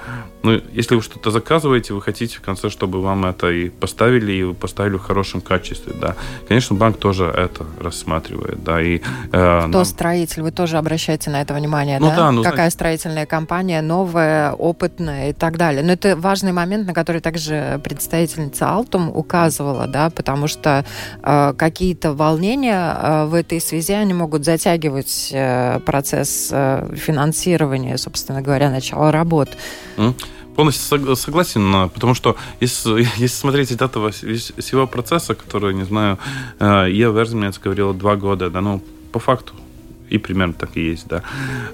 ну, 0.47 0.61
если 0.73 0.95
вы 0.95 1.03
что-то 1.03 1.31
заказываете, 1.31 1.93
вы 1.93 2.01
хотите 2.01 2.37
в 2.37 2.41
конце, 2.41 2.71
чтобы 2.71 3.03
вам 3.03 3.27
это 3.27 3.51
и 3.51 3.69
поставили, 3.69 4.33
и 4.33 4.43
вы 4.45 4.55
поставили 4.55 4.97
в 4.97 5.03
хорошем 5.03 5.41
качестве, 5.41 5.93
да. 6.01 6.15
Конечно, 6.47 6.77
банк 6.77 6.99
тоже 6.99 7.25
это 7.25 7.67
рассматривает, 7.81 8.63
да. 8.63 8.81
И, 8.81 9.01
э, 9.33 9.59
Кто 9.61 9.79
нам... 9.79 9.85
строитель? 9.85 10.43
Вы 10.43 10.53
тоже 10.53 10.79
обращаете 10.79 11.31
на 11.31 11.43
это 11.43 11.53
внимание, 11.55 11.99
ну, 11.99 12.07
да? 12.11 12.17
да 12.17 12.31
ну, 12.31 12.43
Какая 12.43 12.57
знаете... 12.57 12.75
строительная 12.75 13.27
компания, 13.27 13.83
новая, 13.83 14.53
опытная 14.53 15.31
и 15.31 15.33
так 15.33 15.57
далее. 15.57 15.83
Но 15.83 15.93
это 15.93 16.15
важный 16.15 16.53
момент, 16.53 16.86
на 16.87 16.95
который 16.95 17.21
также 17.21 17.81
представительница 17.85 18.71
Алтум 18.71 19.11
указывала, 19.15 19.87
да, 19.87 20.11
потому 20.11 20.49
что 20.49 20.85
э, 21.23 21.55
какие-то 21.57 22.13
волнения 22.15 22.97
э, 22.97 23.25
в 23.27 23.35
этой 23.35 23.61
связи, 23.61 23.93
они 23.93 24.15
могут 24.15 24.45
затягивать 24.45 25.31
э, 25.33 25.81
процесс 25.81 26.49
э, 26.53 26.95
финансирования, 26.95 27.99
собственно 27.99 28.43
говоря, 28.43 28.71
начала 28.71 29.13
работ. 29.13 29.49
Mm 29.97 30.15
полностью 30.57 31.17
согласен, 31.17 31.91
потому 31.91 32.15
что 32.15 32.37
если, 32.61 33.01
если 33.21 33.27
смотреть 33.27 33.71
из 33.71 33.77
этого 33.77 34.11
всего 34.11 34.87
процесса, 34.87 35.35
который, 35.35 35.75
не 35.75 35.85
знаю, 35.85 36.19
э, 36.59 36.87
я 36.91 37.09
Верзмец 37.09 37.59
говорила 37.59 37.93
два 37.93 38.17
года, 38.17 38.49
да, 38.51 38.61
ну, 38.61 38.83
по 39.13 39.19
факту, 39.19 39.53
и 40.09 40.19
примерно 40.19 40.55
так 40.55 40.71
и 40.77 40.81
есть, 40.81 41.07
да. 41.09 41.23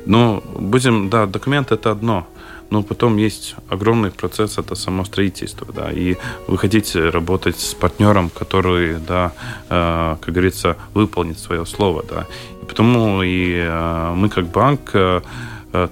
Но 0.07 0.43
будем, 0.59 1.11
да, 1.11 1.27
документ 1.27 1.71
это 1.73 1.91
одно, 1.91 2.27
но 2.73 2.83
потом 2.83 3.19
есть 3.19 3.55
огромный 3.69 4.11
процесс, 4.11 4.59
это 4.59 4.75
само 4.75 5.05
строительство, 5.05 5.67
да, 5.73 5.93
и 5.93 6.17
вы 6.47 6.59
хотите 6.59 7.11
работать 7.11 7.61
с 7.61 7.75
партнером, 7.75 8.31
который, 8.31 8.97
да, 9.09 9.33
э, 9.69 10.17
как 10.21 10.35
говорится, 10.35 10.77
выполнит 10.95 11.39
свое 11.39 11.67
слово, 11.67 12.05
да. 12.09 12.27
И 12.63 12.65
потому 12.65 13.23
и 13.23 13.55
э, 13.57 14.15
мы 14.17 14.29
как 14.29 14.47
банк 14.47 14.97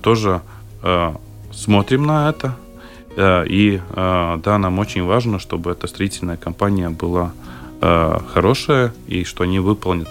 тоже 0.03 0.41
смотрим 1.53 2.07
на 2.07 2.29
это. 2.31 2.57
Э, 3.17 3.45
и 3.47 3.81
э, 3.81 4.39
да, 4.43 4.59
нам 4.59 4.79
очень 4.79 5.05
важно, 5.05 5.39
чтобы 5.39 5.73
эта 5.73 5.87
строительная 5.87 6.37
компания 6.37 6.91
была 6.91 7.33
э, 7.81 8.19
хорошая 8.33 8.93
и 9.07 9.25
что 9.25 9.45
они 9.45 9.59
выполнят 9.59 10.09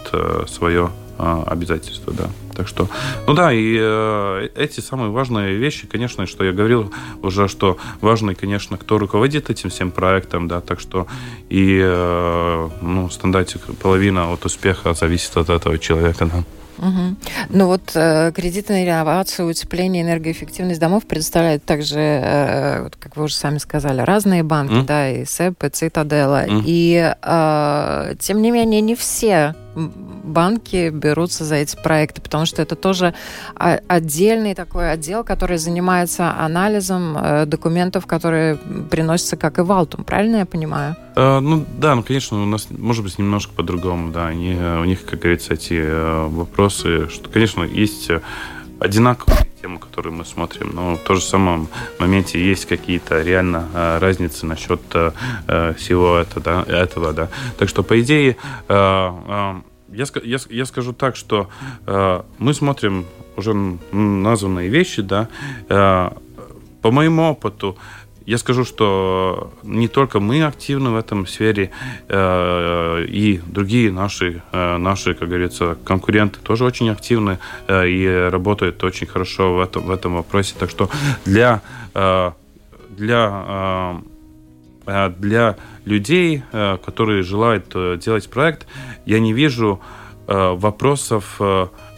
свое 0.47 0.89
обязательство, 1.19 2.13
да. 2.13 2.29
Так 2.55 2.67
что, 2.67 2.89
ну 3.27 3.33
да, 3.33 3.53
и 3.53 3.77
э, 3.79 4.49
эти 4.55 4.81
самые 4.81 5.11
важные 5.11 5.55
вещи, 5.55 5.87
конечно, 5.87 6.25
что 6.25 6.43
я 6.43 6.51
говорил 6.51 6.93
уже, 7.21 7.47
что 7.47 7.77
важно, 8.01 8.35
конечно, 8.35 8.77
кто 8.77 8.97
руководит 8.97 9.49
этим 9.49 9.69
всем 9.69 9.91
проектом, 9.91 10.47
да, 10.47 10.59
так 10.61 10.79
что 10.79 11.07
и, 11.49 11.79
э, 11.81 12.69
ну, 12.81 13.09
стандартик 13.09 13.61
половина 13.81 14.33
от 14.33 14.45
успеха 14.45 14.93
зависит 14.93 15.37
от 15.37 15.49
этого 15.49 15.77
человека, 15.77 16.25
да. 16.25 16.43
Угу. 16.79 17.15
Ну 17.49 17.65
вот 17.67 17.91
э, 17.93 18.31
кредитная 18.33 18.85
реновация, 18.85 19.45
утепление, 19.45 20.03
энергоэффективность 20.03 20.79
домов 20.79 21.05
предоставляет 21.05 21.65
также, 21.65 21.99
э, 21.99 22.89
как 22.99 23.17
вы 23.17 23.25
уже 23.25 23.35
сами 23.35 23.57
сказали, 23.57 24.01
разные 24.01 24.43
банки, 24.43 24.73
mm. 24.73 24.85
да, 24.85 25.09
и 25.09 25.25
СЭП, 25.25 25.65
и 25.65 25.69
Цитадела. 25.69 26.45
Mm. 26.45 26.63
И 26.65 27.13
э, 27.21 28.15
тем 28.19 28.41
не 28.41 28.51
менее 28.51 28.81
не 28.81 28.95
все 28.95 29.55
банки 29.79 30.89
берутся 30.89 31.43
за 31.43 31.55
эти 31.55 31.75
проекты, 31.75 32.21
потому 32.21 32.45
что 32.45 32.61
это 32.61 32.75
тоже 32.75 33.13
отдельный 33.55 34.53
такой 34.55 34.91
отдел, 34.91 35.23
который 35.23 35.57
занимается 35.57 36.35
анализом 36.37 37.17
э, 37.17 37.45
документов, 37.45 38.05
которые 38.05 38.57
приносятся 38.89 39.37
как 39.37 39.59
и 39.59 39.61
в 39.61 39.71
Алтум. 39.71 40.03
Правильно 40.03 40.37
я 40.37 40.45
понимаю? 40.45 40.95
Э, 41.15 41.39
ну 41.39 41.65
да, 41.77 41.95
ну 41.95 42.03
конечно, 42.03 42.41
у 42.41 42.45
нас 42.45 42.67
может 42.69 43.03
быть 43.03 43.17
немножко 43.17 43.53
по-другому, 43.53 44.11
да. 44.11 44.27
Они, 44.27 44.53
у 44.53 44.85
них, 44.85 45.05
как 45.05 45.19
говорится, 45.19 45.53
эти 45.53 45.81
э, 45.81 46.27
вопросы, 46.27 47.09
что, 47.09 47.29
конечно, 47.29 47.63
есть 47.63 48.09
одинаковые 48.79 49.47
темы, 49.61 49.79
которые 49.79 50.13
мы 50.13 50.23
смотрим, 50.23 50.71
но 50.73 50.95
в 50.95 50.99
том 50.99 51.17
же 51.17 51.21
самом 51.21 51.67
моменте 51.99 52.39
есть 52.39 52.65
какие-то 52.65 53.21
реально 53.21 53.99
разницы 53.99 54.45
насчет 54.45 54.79
всего 54.87 56.17
это, 56.17 56.39
да, 56.39 56.63
этого, 56.65 57.11
да. 57.11 57.27
Так 57.57 57.67
что, 57.67 57.83
по 57.83 57.99
идее, 57.99 58.37
я, 59.99 60.05
я, 60.23 60.37
я 60.49 60.65
скажу 60.65 60.93
так, 60.93 61.15
что 61.15 61.49
э, 61.85 62.21
мы 62.37 62.53
смотрим 62.53 63.05
уже 63.35 63.53
названные 63.91 64.69
вещи, 64.69 65.01
да. 65.01 65.27
Э, 65.69 66.11
по 66.81 66.91
моему 66.91 67.23
опыту, 67.23 67.75
я 68.25 68.37
скажу, 68.37 68.63
что 68.63 69.51
не 69.63 69.87
только 69.87 70.19
мы 70.19 70.43
активны 70.43 70.91
в 70.91 70.95
этом 70.95 71.27
сфере, 71.27 71.71
э, 72.07 73.05
и 73.09 73.41
другие 73.45 73.91
наши, 73.91 74.41
э, 74.51 74.77
наши, 74.77 75.13
как 75.13 75.27
говорится, 75.27 75.77
конкуренты 75.83 76.39
тоже 76.39 76.63
очень 76.63 76.89
активны 76.89 77.39
э, 77.67 77.89
и 77.89 78.29
работают 78.29 78.83
очень 78.83 79.07
хорошо 79.07 79.55
в 79.55 79.59
этом, 79.59 79.83
в 79.83 79.91
этом 79.91 80.15
вопросе. 80.15 80.55
Так 80.59 80.69
что 80.69 80.89
для, 81.25 81.61
э, 81.93 82.31
для 82.97 83.45
э, 83.47 84.08
для 85.19 85.55
людей, 85.85 86.43
э, 86.51 86.77
которые 86.85 87.23
желают 87.23 87.65
э, 87.75 87.97
делать 88.03 88.29
проект, 88.29 88.67
я 89.05 89.19
не 89.19 89.33
вижу 89.33 89.79
э, 90.27 90.55
вопросов 90.55 91.39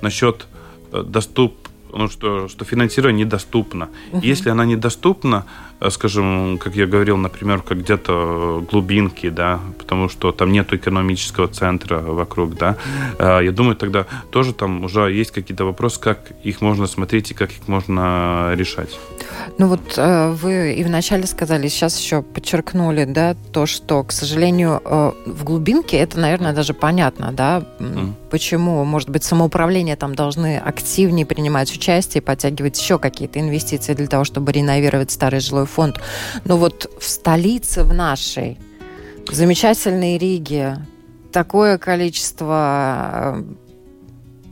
насчет 0.01 0.47
доступ, 0.91 1.54
ну, 1.93 2.08
что, 2.08 2.47
что 2.47 2.65
финансирование 2.65 3.25
недоступно. 3.25 3.89
Угу. 4.12 4.21
Если 4.23 4.49
она 4.49 4.65
недоступна, 4.65 5.45
э, 5.45 5.71
скажем, 5.89 6.58
как 6.60 6.76
я 6.76 6.86
говорил, 6.86 7.17
например, 7.17 7.62
как 7.62 7.80
где-то 7.80 8.63
глубинки, 8.70 9.30
да, 9.30 9.60
потому 9.78 10.10
что 10.10 10.32
там 10.32 10.52
нет 10.52 10.74
экономического 10.74 11.48
центра 11.48 12.00
вокруг, 12.00 12.56
да, 12.56 12.78
э, 13.17 13.39
я 13.44 13.52
думаю, 13.52 13.76
тогда 13.76 14.06
тоже 14.30 14.54
там 14.54 14.84
уже 14.84 15.12
есть 15.12 15.32
какие-то 15.32 15.65
вопросы, 15.65 16.00
как 16.00 16.32
их 16.44 16.62
можно 16.62 16.88
смотреть 16.88 17.32
и 17.32 17.34
как 17.34 17.52
их 17.52 17.67
можно 17.67 18.54
решать. 18.56 19.00
Ну 19.58 19.67
вот 19.67 19.98
э, 19.98 20.32
вы 20.32 20.74
и 20.74 20.84
вначале 20.84 21.26
сказали, 21.26 21.67
сейчас 21.67 22.00
еще 22.00 22.22
подчеркнули, 22.22 23.06
да, 23.06 23.36
то, 23.52 23.65
что, 23.65 24.04
к 24.04 24.12
сожалению, 24.12 24.82
в 25.26 25.44
глубинке 25.44 25.98
это, 25.98 26.20
наверное, 26.20 26.54
даже 26.54 26.74
понятно, 26.74 27.32
да, 27.32 27.63
mm. 27.80 28.13
почему, 28.30 28.84
может 28.84 29.10
быть, 29.10 29.24
самоуправление 29.24 29.96
там 29.96 30.15
должны 30.15 30.58
активнее 30.58 31.26
принимать 31.26 31.74
участие, 31.74 32.22
подтягивать 32.22 32.80
еще 32.80 33.00
какие-то 33.00 33.39
инвестиции 33.39 33.94
для 33.94 34.08
того, 34.08 34.24
чтобы 34.24 34.52
реновировать 34.52 35.12
старый 35.12 35.39
жилой 35.39 35.65
фонд. 35.72 36.00
Но 36.46 36.58
вот 36.58 36.92
в 37.00 37.08
столице, 37.08 37.84
в 37.84 37.94
нашей, 37.94 38.60
в 39.28 39.34
замечательной 39.34 40.18
Риге, 40.18 40.78
такое 41.32 41.78
количество 41.78 43.38
э, 43.38 43.44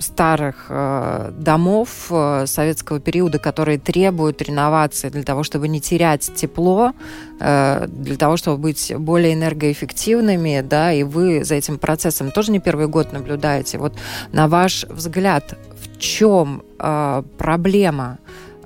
старых 0.01 0.65
э, 0.69 1.31
домов 1.37 2.07
э, 2.09 2.45
советского 2.47 2.99
периода, 2.99 3.37
которые 3.39 3.77
требуют 3.77 4.41
реновации 4.41 5.09
для 5.09 5.23
того, 5.23 5.43
чтобы 5.43 5.67
не 5.67 5.81
терять 5.81 6.31
тепло, 6.35 6.93
э, 7.39 7.87
для 7.87 8.15
того, 8.15 8.37
чтобы 8.37 8.57
быть 8.57 8.93
более 8.97 9.33
энергоэффективными, 9.33 10.61
да, 10.61 10.93
и 10.93 11.03
вы 11.03 11.43
за 11.43 11.55
этим 11.55 11.77
процессом 11.77 12.31
тоже 12.31 12.51
не 12.51 12.59
первый 12.59 12.87
год 12.87 13.13
наблюдаете. 13.13 13.77
Вот 13.77 13.93
на 14.31 14.47
ваш 14.47 14.85
взгляд, 14.85 15.57
в 15.81 15.99
чем 15.99 16.63
э, 16.79 17.23
проблема? 17.37 18.19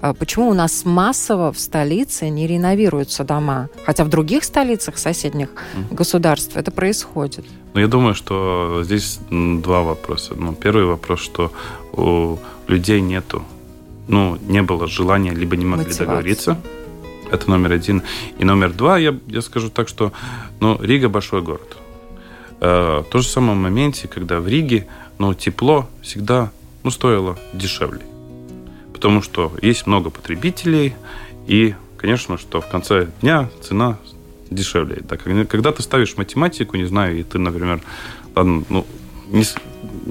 Э, 0.04 0.14
почему 0.14 0.50
у 0.50 0.54
нас 0.54 0.86
массово 0.86 1.52
в 1.52 1.58
столице 1.58 2.30
не 2.30 2.46
реновируются 2.46 3.24
дома? 3.24 3.70
Хотя 3.86 4.04
в 4.04 4.10
других 4.10 4.44
столицах 4.44 4.98
соседних 4.98 5.48
mm. 5.48 5.96
государств 5.96 6.58
это 6.58 6.72
происходит. 6.72 7.46
Ну, 7.74 7.80
я 7.80 7.88
думаю, 7.88 8.14
что 8.14 8.82
здесь 8.84 9.20
два 9.30 9.82
вопроса. 9.82 10.34
Ну, 10.36 10.54
первый 10.54 10.86
вопрос, 10.86 11.22
что 11.22 11.52
у 11.94 12.38
людей 12.68 13.02
нету, 13.02 13.44
ну, 14.08 14.38
не 14.48 14.62
было 14.62 14.88
желания, 14.88 15.32
либо 15.32 15.56
не 15.56 15.66
могли 15.66 15.86
Мотивация. 15.86 16.06
договориться. 16.06 16.58
Это 17.32 17.50
номер 17.50 17.72
один. 17.72 18.04
И 18.38 18.46
номер 18.46 18.74
два, 18.74 19.00
я, 19.00 19.18
я 19.28 19.42
скажу 19.42 19.70
так, 19.70 19.88
что 19.88 20.12
ну, 20.60 20.78
Рига 20.82 21.08
большой 21.08 21.42
город. 21.42 21.78
Э, 22.60 23.04
в 23.08 23.10
том 23.10 23.22
же 23.22 23.30
самом 23.30 23.58
моменте, 23.62 24.10
когда 24.10 24.42
в 24.42 24.48
Риге 24.50 24.86
ну, 25.18 25.34
тепло 25.34 25.88
всегда 26.02 26.52
ну, 26.84 26.92
стоило 26.92 27.38
дешевле. 27.54 28.02
Потому 29.04 29.22
что 29.22 29.52
есть 29.62 29.86
много 29.86 30.10
потребителей, 30.10 30.96
и, 31.46 31.76
конечно, 31.98 32.38
что 32.38 32.62
в 32.62 32.70
конце 32.70 33.10
дня 33.20 33.50
цена 33.62 33.98
дешевле. 34.50 35.02
Да, 35.02 35.18
когда 35.18 35.74
ты 35.74 35.82
ставишь 35.82 36.16
математику, 36.16 36.78
не 36.78 36.86
знаю, 36.86 37.20
и 37.20 37.24
ты, 37.24 37.38
например, 37.38 37.82
ладно, 38.34 38.64
ну, 38.70 38.88
не, 39.28 39.44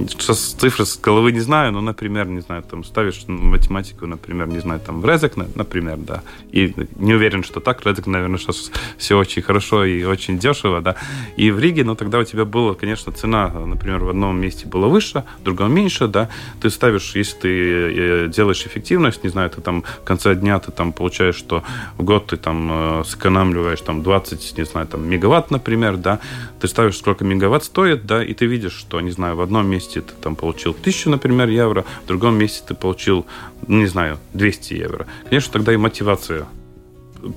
сейчас 0.09 0.39
цифры 0.59 0.85
с 0.87 0.99
головы 0.99 1.33
не 1.33 1.41
знаю, 1.41 1.73
но, 1.73 1.81
например, 1.81 2.27
не 2.27 2.41
знаю, 2.41 2.63
там 2.63 2.85
ставишь 2.85 3.25
математику, 3.27 4.07
например, 4.07 4.49
не 4.49 4.61
знаю, 4.61 4.81
там 4.81 5.01
в 5.01 5.07
Резек, 5.07 5.37
например, 5.37 5.97
да, 5.99 6.23
и 6.51 6.75
не 6.97 7.15
уверен, 7.15 7.43
что 7.43 7.61
так, 7.61 7.85
Резек, 7.87 8.07
наверное, 8.07 8.39
сейчас 8.39 8.71
все 8.99 9.19
очень 9.19 9.43
хорошо 9.43 9.85
и 9.85 10.05
очень 10.05 10.39
дешево, 10.39 10.81
да, 10.81 10.97
и 11.37 11.51
в 11.51 11.59
Риге, 11.59 11.85
ну, 11.85 11.95
тогда 11.95 12.19
у 12.19 12.25
тебя 12.25 12.45
была, 12.45 12.75
конечно, 12.75 13.13
цена, 13.13 13.49
например, 13.49 14.05
в 14.05 14.09
одном 14.09 14.41
месте 14.41 14.67
была 14.67 14.89
выше, 14.89 15.25
в 15.41 15.43
другом 15.45 15.75
меньше, 15.75 16.09
да, 16.09 16.29
ты 16.61 16.71
ставишь, 16.71 17.15
если 17.15 17.39
ты 17.39 17.49
э, 17.49 18.29
делаешь 18.29 18.65
эффективность, 18.67 19.25
не 19.25 19.31
знаю, 19.31 19.51
ты 19.51 19.61
там 19.61 19.83
в 19.83 20.05
конце 20.05 20.35
дня 20.35 20.59
ты 20.59 20.73
там 20.73 20.93
получаешь, 20.93 21.37
что 21.37 21.63
в 21.99 22.03
год 22.03 22.27
ты 22.27 22.37
там 22.37 23.01
э, 23.01 23.05
сэкономливаешь 23.05 23.81
там 23.81 24.03
20, 24.03 24.59
не 24.59 24.65
знаю, 24.65 24.87
там 24.87 25.09
мегаватт, 25.09 25.51
например, 25.51 25.97
да, 25.97 26.19
ты 26.61 26.69
ставишь, 26.69 26.97
сколько 26.97 27.25
мегаватт 27.25 27.65
стоит, 27.65 28.07
да, 28.07 28.25
и 28.25 28.35
ты 28.35 28.47
видишь, 28.47 28.75
что, 28.75 29.01
не 29.01 29.11
знаю, 29.11 29.37
в 29.37 29.41
одном 29.41 29.62
месте 29.69 29.83
месте 29.83 30.01
ты 30.01 30.13
там 30.23 30.37
получил 30.37 30.73
1000, 30.73 31.11
например, 31.11 31.49
евро, 31.49 31.85
в 32.05 32.07
другом 32.07 32.37
месте 32.37 32.63
ты 32.67 32.75
получил, 32.75 33.27
не 33.67 33.87
знаю, 33.87 34.19
200 34.35 34.75
евро. 34.75 35.07
Конечно, 35.29 35.53
тогда 35.53 35.73
и 35.73 35.77
мотивация 35.77 36.47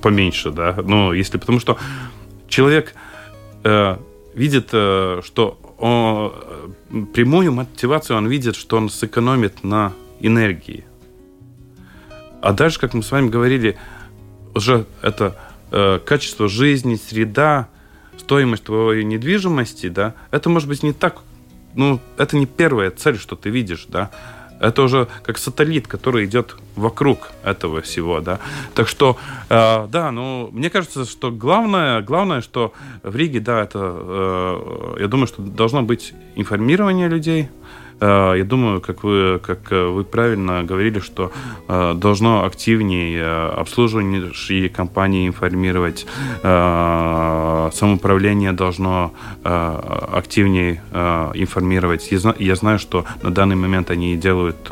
поменьше, 0.02 0.50
да, 0.50 0.76
но 0.84 1.12
если, 1.12 1.38
потому 1.38 1.60
что 1.60 1.78
человек 2.48 2.94
э, 3.64 3.96
видит, 4.34 4.68
э, 4.72 5.20
что 5.24 5.58
он, 5.78 6.32
прямую 7.12 7.52
мотивацию 7.52 8.16
он 8.16 8.26
видит, 8.26 8.56
что 8.56 8.76
он 8.76 8.88
сэкономит 8.88 9.62
на 9.64 9.92
энергии. 10.20 10.84
А 12.40 12.52
дальше, 12.52 12.80
как 12.80 12.94
мы 12.94 13.02
с 13.02 13.10
вами 13.10 13.28
говорили, 13.28 13.76
уже 14.54 14.86
это 15.02 15.36
э, 15.70 15.98
качество 16.04 16.48
жизни, 16.48 16.96
среда, 16.96 17.68
стоимость 18.18 18.64
твоей 18.64 19.04
недвижимости, 19.04 19.88
да, 19.88 20.14
это 20.30 20.48
может 20.48 20.68
быть 20.68 20.82
не 20.82 20.92
так 20.92 21.22
ну, 21.76 22.00
это 22.16 22.36
не 22.36 22.46
первая 22.46 22.90
цель, 22.90 23.18
что 23.18 23.36
ты 23.36 23.50
видишь, 23.50 23.86
да. 23.88 24.10
Это 24.58 24.82
уже 24.82 25.06
как 25.22 25.36
сателлит, 25.36 25.86
который 25.86 26.24
идет 26.24 26.56
вокруг 26.76 27.32
этого 27.44 27.82
всего, 27.82 28.20
да. 28.20 28.40
Так 28.74 28.88
что, 28.88 29.18
э, 29.50 29.86
да, 29.90 30.10
ну, 30.10 30.48
мне 30.52 30.70
кажется, 30.70 31.04
что 31.04 31.30
главное, 31.30 32.00
главное, 32.00 32.40
что 32.40 32.72
в 33.02 33.14
Риге, 33.14 33.40
да, 33.40 33.62
это, 33.62 33.78
э, 33.78 34.96
я 35.00 35.08
думаю, 35.08 35.26
что 35.26 35.42
должно 35.42 35.82
быть 35.82 36.14
информирование 36.36 37.08
людей, 37.08 37.50
я 38.00 38.44
думаю, 38.44 38.80
как 38.80 39.04
вы, 39.04 39.38
как 39.42 39.72
э, 39.72 39.86
вы 39.86 40.04
правильно 40.04 40.62
говорили, 40.62 41.00
что 41.00 41.32
э, 41.66 41.94
должно 41.94 42.44
активнее 42.44 43.24
обслуживающие 43.24 44.68
компании 44.68 45.26
информировать, 45.26 46.06
самоуправление 46.42 48.52
должно 48.52 49.14
активнее 49.42 50.82
информировать. 51.34 52.10
Я 52.38 52.56
знаю, 52.56 52.78
что 52.78 53.06
на 53.22 53.30
данный 53.30 53.56
момент 53.56 53.90
они 53.90 54.16
делают 54.16 54.70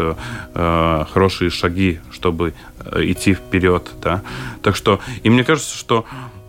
хорошие 0.55 1.51
шаги, 1.51 2.01
чтобы 2.11 2.53
идти 2.97 3.35
вперед. 3.35 3.91
Да? 4.03 4.23
Так 4.63 4.77
что, 4.77 5.01
и 5.23 5.31
мне 5.31 5.45
кажется, 5.45 5.77
что 5.77 6.05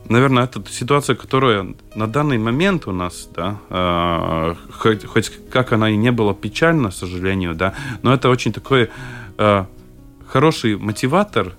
наверное, 0.09 0.43
это 0.43 0.63
ситуация, 0.69 1.15
которая 1.15 1.75
на 1.95 2.07
данный 2.07 2.37
момент 2.37 2.87
у 2.87 2.91
нас, 2.91 3.29
да, 3.35 3.57
э, 3.69 4.55
хоть, 4.71 5.05
хоть 5.05 5.31
как 5.49 5.73
она 5.73 5.89
и 5.89 5.97
не 5.97 6.11
была 6.11 6.33
печальна, 6.33 6.89
к 6.89 6.93
сожалению, 6.93 7.55
да, 7.55 7.73
но 8.01 8.13
это 8.13 8.29
очень 8.29 8.53
такой 8.53 8.89
э, 9.37 9.65
хороший 10.27 10.77
мотиватор 10.77 11.53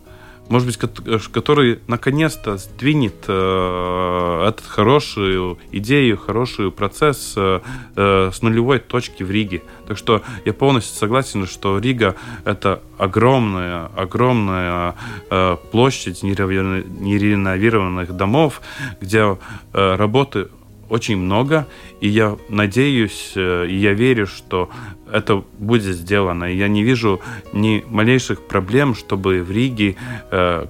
может 0.48 0.66
быть, 0.66 0.78
э, 1.06 1.18
который 1.32 1.80
наконец-то 1.87 2.56
сдвинет 2.56 3.24
э, 3.28 4.44
эту 4.48 4.62
хорошую 4.68 5.59
идею, 5.72 6.16
хороший 6.16 6.70
процесс 6.70 7.35
э, 7.37 7.61
э, 7.96 8.30
с 8.32 8.42
нулевой 8.42 8.78
точки 8.78 9.22
в 9.22 9.30
Риге. 9.30 9.62
Так 9.87 9.98
что 9.98 10.22
я 10.44 10.52
полностью 10.52 10.96
согласен, 10.96 11.46
что 11.46 11.78
Рига 11.78 12.16
это 12.44 12.82
огромная, 12.98 13.87
огромная 13.96 14.94
э, 15.30 15.56
площадь 15.70 16.22
нереновированных 16.22 18.16
домов, 18.16 18.61
где 19.00 19.37
э, 19.72 19.96
работы 19.96 20.48
очень 20.88 21.16
много, 21.16 21.66
и 22.01 22.09
я 22.09 22.37
надеюсь, 22.49 23.33
э, 23.35 23.66
и 23.68 23.77
я 23.77 23.92
верю, 23.92 24.27
что 24.27 24.70
это 25.11 25.44
будет 25.59 25.96
сделано. 25.96 26.44
Я 26.44 26.68
не 26.68 26.83
вижу 26.83 27.20
ни 27.53 27.85
малейших 27.88 28.42
проблем, 28.42 28.94
чтобы 28.94 29.42
в 29.42 29.51
Риге 29.51 29.96
э, 30.31 30.66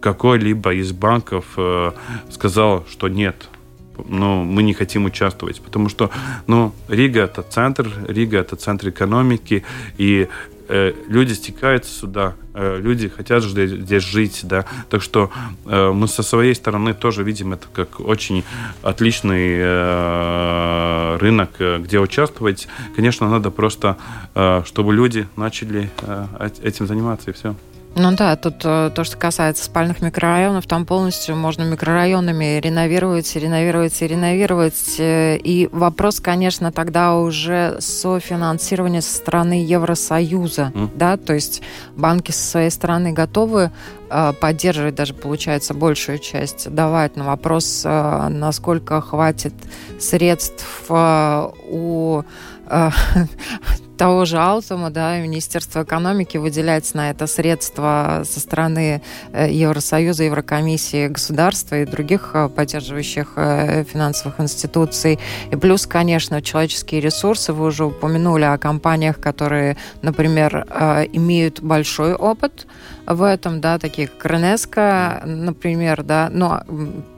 какой-либо 0.00 0.74
из 0.74 0.92
банков 0.92 1.44
э, 1.56 1.92
сказал, 2.30 2.84
что 2.90 3.08
нет, 3.08 3.48
но 4.06 4.44
мы 4.44 4.62
не 4.62 4.74
хотим 4.74 5.04
участвовать, 5.04 5.60
потому 5.60 5.88
что, 5.88 6.10
ну, 6.46 6.72
Рига 6.88 7.22
это 7.22 7.42
центр, 7.42 7.90
Рига 8.06 8.38
это 8.38 8.56
центр 8.56 8.90
экономики, 8.90 9.64
и 9.98 10.28
э, 10.68 10.92
люди 11.08 11.32
стекаются 11.32 11.92
сюда, 11.92 12.34
э, 12.54 12.78
люди 12.80 13.08
хотят 13.08 13.42
здесь, 13.42 13.70
здесь 13.70 14.02
жить, 14.02 14.40
да, 14.44 14.64
так 14.90 15.02
что 15.02 15.30
э, 15.66 15.90
мы 15.92 16.08
со 16.08 16.22
своей 16.22 16.54
стороны 16.54 16.94
тоже 16.94 17.22
видим 17.22 17.52
это 17.52 17.66
как 17.72 18.00
очень 18.00 18.44
отличный 18.82 19.56
э, 19.58 21.16
рынок, 21.20 21.50
э, 21.58 21.78
где 21.78 21.98
участвовать. 21.98 22.68
Конечно, 22.94 23.28
надо 23.28 23.50
просто, 23.50 23.96
э, 24.34 24.62
чтобы 24.64 24.94
люди 24.94 25.26
начали 25.36 25.90
э, 26.02 26.50
этим 26.62 26.86
заниматься 26.86 27.30
и 27.30 27.34
все. 27.34 27.54
Ну 27.94 28.12
да, 28.12 28.36
тут 28.36 28.64
э, 28.64 28.90
то, 28.94 29.02
что 29.02 29.16
касается 29.16 29.64
спальных 29.64 30.00
микрорайонов, 30.00 30.66
там 30.66 30.86
полностью 30.86 31.34
можно 31.34 31.64
микрорайонами 31.64 32.60
реновировать, 32.60 33.34
реновировать 33.34 34.00
и 34.02 34.06
реновировать. 34.06 34.94
Э, 34.98 35.36
и 35.36 35.68
вопрос, 35.72 36.20
конечно, 36.20 36.70
тогда 36.70 37.16
уже 37.16 37.76
софинансирования 37.80 39.00
со 39.00 39.16
стороны 39.16 39.64
Евросоюза, 39.64 40.72
mm. 40.74 40.90
да, 40.94 41.16
то 41.16 41.32
есть 41.32 41.62
банки 41.96 42.30
со 42.30 42.46
своей 42.46 42.70
стороны 42.70 43.12
готовы 43.12 43.72
э, 44.10 44.32
поддерживать 44.40 44.94
даже, 44.94 45.14
получается, 45.14 45.74
большую 45.74 46.18
часть, 46.18 46.72
давать, 46.72 47.16
но 47.16 47.24
вопрос, 47.24 47.82
насколько 47.84 49.00
хватит 49.00 49.54
средств 49.98 50.86
у 50.88 52.22
того 53.98 54.24
же 54.24 54.38
Алтума, 54.38 54.90
да, 54.90 55.18
Министерство 55.18 55.82
экономики 55.82 56.38
выделяет 56.38 56.94
на 56.94 57.10
это 57.10 57.26
средства 57.26 58.22
со 58.24 58.40
стороны 58.40 59.02
э, 59.32 59.50
Евросоюза, 59.50 60.24
Еврокомиссии, 60.24 61.08
государства 61.08 61.80
и 61.80 61.84
других 61.84 62.30
э, 62.32 62.48
поддерживающих 62.48 63.32
э, 63.36 63.84
финансовых 63.84 64.40
институций. 64.40 65.18
И 65.50 65.56
плюс, 65.56 65.86
конечно, 65.86 66.40
человеческие 66.40 67.00
ресурсы. 67.00 67.52
Вы 67.52 67.66
уже 67.66 67.84
упомянули 67.84 68.44
о 68.44 68.56
компаниях, 68.56 69.18
которые, 69.18 69.76
например, 70.02 70.64
имеют 71.12 71.60
большой 71.60 72.14
опыт 72.14 72.66
в 73.06 73.22
этом, 73.22 73.60
да, 73.60 73.78
такие 73.78 74.06
как 74.06 74.30
Ренеско, 74.30 75.22
например, 75.24 76.04
да, 76.04 76.28
но 76.30 76.62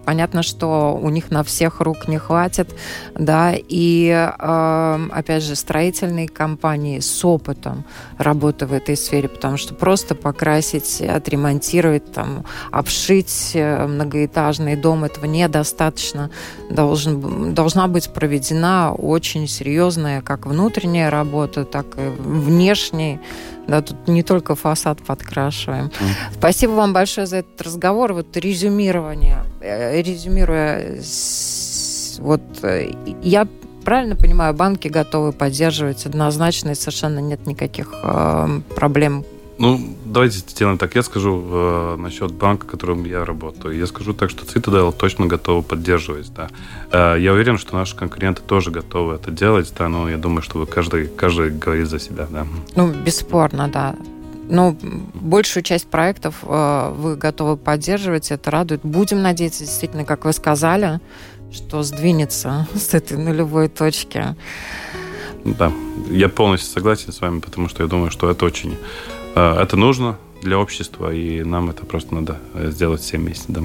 понятно, 0.04 0.42
что 0.42 0.98
у 1.00 1.08
них 1.10 1.30
на 1.30 1.42
всех 1.42 1.80
рук 1.80 2.08
не 2.08 2.18
хватит, 2.18 2.74
да, 3.14 3.54
и, 3.56 4.08
э, 4.08 5.08
опять 5.12 5.42
же, 5.42 5.54
строительные 5.54 6.28
компании 6.28 7.00
с 7.00 7.24
опытом 7.24 7.84
работы 8.18 8.66
в 8.66 8.72
этой 8.72 8.96
сфере, 8.96 9.28
потому 9.28 9.56
что 9.56 9.74
просто 9.74 10.14
покрасить, 10.14 11.00
отремонтировать, 11.00 12.12
там, 12.12 12.44
обшить 12.70 13.52
э, 13.54 13.86
многоэтажный 13.86 14.76
дом, 14.76 15.04
этого 15.04 15.26
недостаточно. 15.26 16.30
Должен, 16.70 17.54
должна 17.54 17.88
быть 17.88 18.12
проведена 18.12 18.92
очень 18.92 19.48
серьезная 19.48 20.22
как 20.22 20.46
внутренняя 20.46 21.10
работа, 21.10 21.64
так 21.64 21.86
и 21.96 22.08
внешняя 22.18 23.20
да, 23.70 23.82
тут 23.82 24.08
не 24.08 24.22
только 24.22 24.54
фасад 24.56 24.98
подкрашиваем. 25.02 25.86
Mm. 25.86 26.34
Спасибо 26.34 26.72
вам 26.72 26.92
большое 26.92 27.26
за 27.26 27.36
этот 27.38 27.62
разговор. 27.62 28.12
Вот 28.12 28.36
резюмирование. 28.36 29.44
Э, 29.60 30.02
резюмируя, 30.02 31.00
вот 32.18 32.42
э, 32.62 32.92
я 33.22 33.46
правильно 33.84 34.16
понимаю, 34.16 34.54
банки 34.54 34.88
готовы 34.88 35.32
поддерживать 35.32 36.04
однозначно, 36.04 36.70
и 36.70 36.74
совершенно 36.74 37.20
нет 37.20 37.46
никаких 37.46 37.94
э, 38.02 38.60
проблем 38.74 39.24
ну, 39.60 39.78
давайте 40.06 40.38
сделаем 40.38 40.78
так. 40.78 40.94
Я 40.94 41.02
скажу 41.02 41.44
э, 41.46 41.96
насчет 41.98 42.32
банка, 42.32 42.64
в 42.64 42.70
котором 42.70 43.04
я 43.04 43.26
работаю. 43.26 43.76
Я 43.76 43.86
скажу 43.86 44.14
так, 44.14 44.30
что 44.30 44.46
Citadel 44.46 44.90
точно 44.90 45.26
готовы 45.26 45.62
поддерживать. 45.62 46.32
Да. 46.34 46.48
Э, 46.90 47.20
я 47.20 47.34
уверен, 47.34 47.58
что 47.58 47.76
наши 47.76 47.94
конкуренты 47.94 48.40
тоже 48.40 48.70
готовы 48.70 49.16
это 49.16 49.30
делать, 49.30 49.70
да, 49.78 49.88
но 49.88 50.08
я 50.08 50.16
думаю, 50.16 50.40
что 50.40 50.64
каждый, 50.64 51.08
каждый 51.08 51.50
говорит 51.50 51.88
за 51.88 51.98
себя. 51.98 52.26
Да. 52.30 52.46
Ну, 52.74 52.90
бесспорно, 52.90 53.68
да. 53.68 53.96
Но 54.48 54.74
большую 55.12 55.62
часть 55.62 55.88
проектов 55.88 56.36
э, 56.42 56.94
вы 56.96 57.16
готовы 57.16 57.58
поддерживать, 57.58 58.30
это 58.30 58.50
радует. 58.50 58.80
Будем 58.82 59.20
надеяться, 59.20 59.64
действительно, 59.64 60.06
как 60.06 60.24
вы 60.24 60.32
сказали, 60.32 61.00
что 61.52 61.82
сдвинется 61.82 62.66
с 62.74 62.94
этой 62.94 63.18
нулевой 63.18 63.68
точки. 63.68 64.36
Да, 65.44 65.70
я 66.08 66.30
полностью 66.30 66.72
согласен 66.72 67.12
с 67.12 67.20
вами, 67.20 67.40
потому 67.40 67.68
что 67.68 67.82
я 67.82 67.88
думаю, 67.90 68.10
что 68.10 68.30
это 68.30 68.46
очень 68.46 68.78
это 69.34 69.76
нужно 69.76 70.18
для 70.42 70.58
общества, 70.58 71.12
и 71.12 71.42
нам 71.42 71.70
это 71.70 71.84
просто 71.84 72.14
надо 72.14 72.38
э, 72.54 72.70
сделать 72.70 73.00
все 73.00 73.18
вместе. 73.18 73.44
Да. 73.48 73.62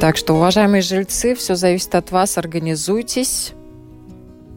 Так 0.00 0.16
что, 0.16 0.34
уважаемые 0.34 0.82
жильцы, 0.82 1.34
все 1.34 1.54
зависит 1.54 1.94
от 1.94 2.10
вас. 2.10 2.38
Организуйтесь, 2.38 3.52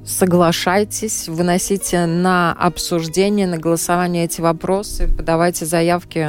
соглашайтесь, 0.06 1.28
выносите 1.28 2.06
на 2.06 2.54
обсуждение, 2.54 3.48
на 3.48 3.58
голосование 3.58 4.26
эти 4.26 4.42
вопросы, 4.42 5.08
подавайте 5.08 5.66
заявки 5.66 6.28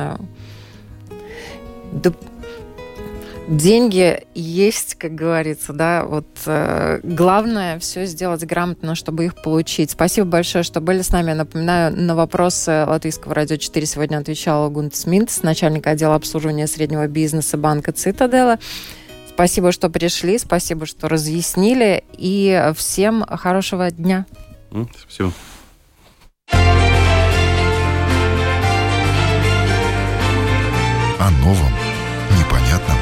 деньги 3.48 4.24
есть, 4.34 4.94
как 4.94 5.14
говорится, 5.14 5.72
да, 5.72 6.04
вот 6.04 6.26
э, 6.46 7.00
главное 7.02 7.78
все 7.78 8.06
сделать 8.06 8.44
грамотно, 8.44 8.94
чтобы 8.94 9.24
их 9.24 9.34
получить. 9.42 9.90
Спасибо 9.90 10.26
большое, 10.26 10.64
что 10.64 10.80
были 10.80 11.02
с 11.02 11.10
нами. 11.10 11.32
Напоминаю, 11.32 11.94
на 11.96 12.14
вопросы 12.14 12.84
Латвийского 12.86 13.34
радио 13.34 13.56
4 13.56 13.86
сегодня 13.86 14.18
отвечала 14.18 14.68
Гунт 14.68 14.94
Сминт, 14.94 15.30
начальник 15.42 15.86
отдела 15.86 16.14
обслуживания 16.14 16.66
среднего 16.66 17.06
бизнеса 17.06 17.56
банка 17.56 17.92
Цитадела. 17.92 18.58
Спасибо, 19.28 19.72
что 19.72 19.88
пришли, 19.88 20.38
спасибо, 20.38 20.86
что 20.86 21.08
разъяснили, 21.08 22.04
и 22.12 22.72
всем 22.76 23.24
хорошего 23.26 23.90
дня. 23.90 24.26
Спасибо. 24.70 25.32
О 31.18 31.30
новом, 31.44 31.72
непонятном 32.38 33.01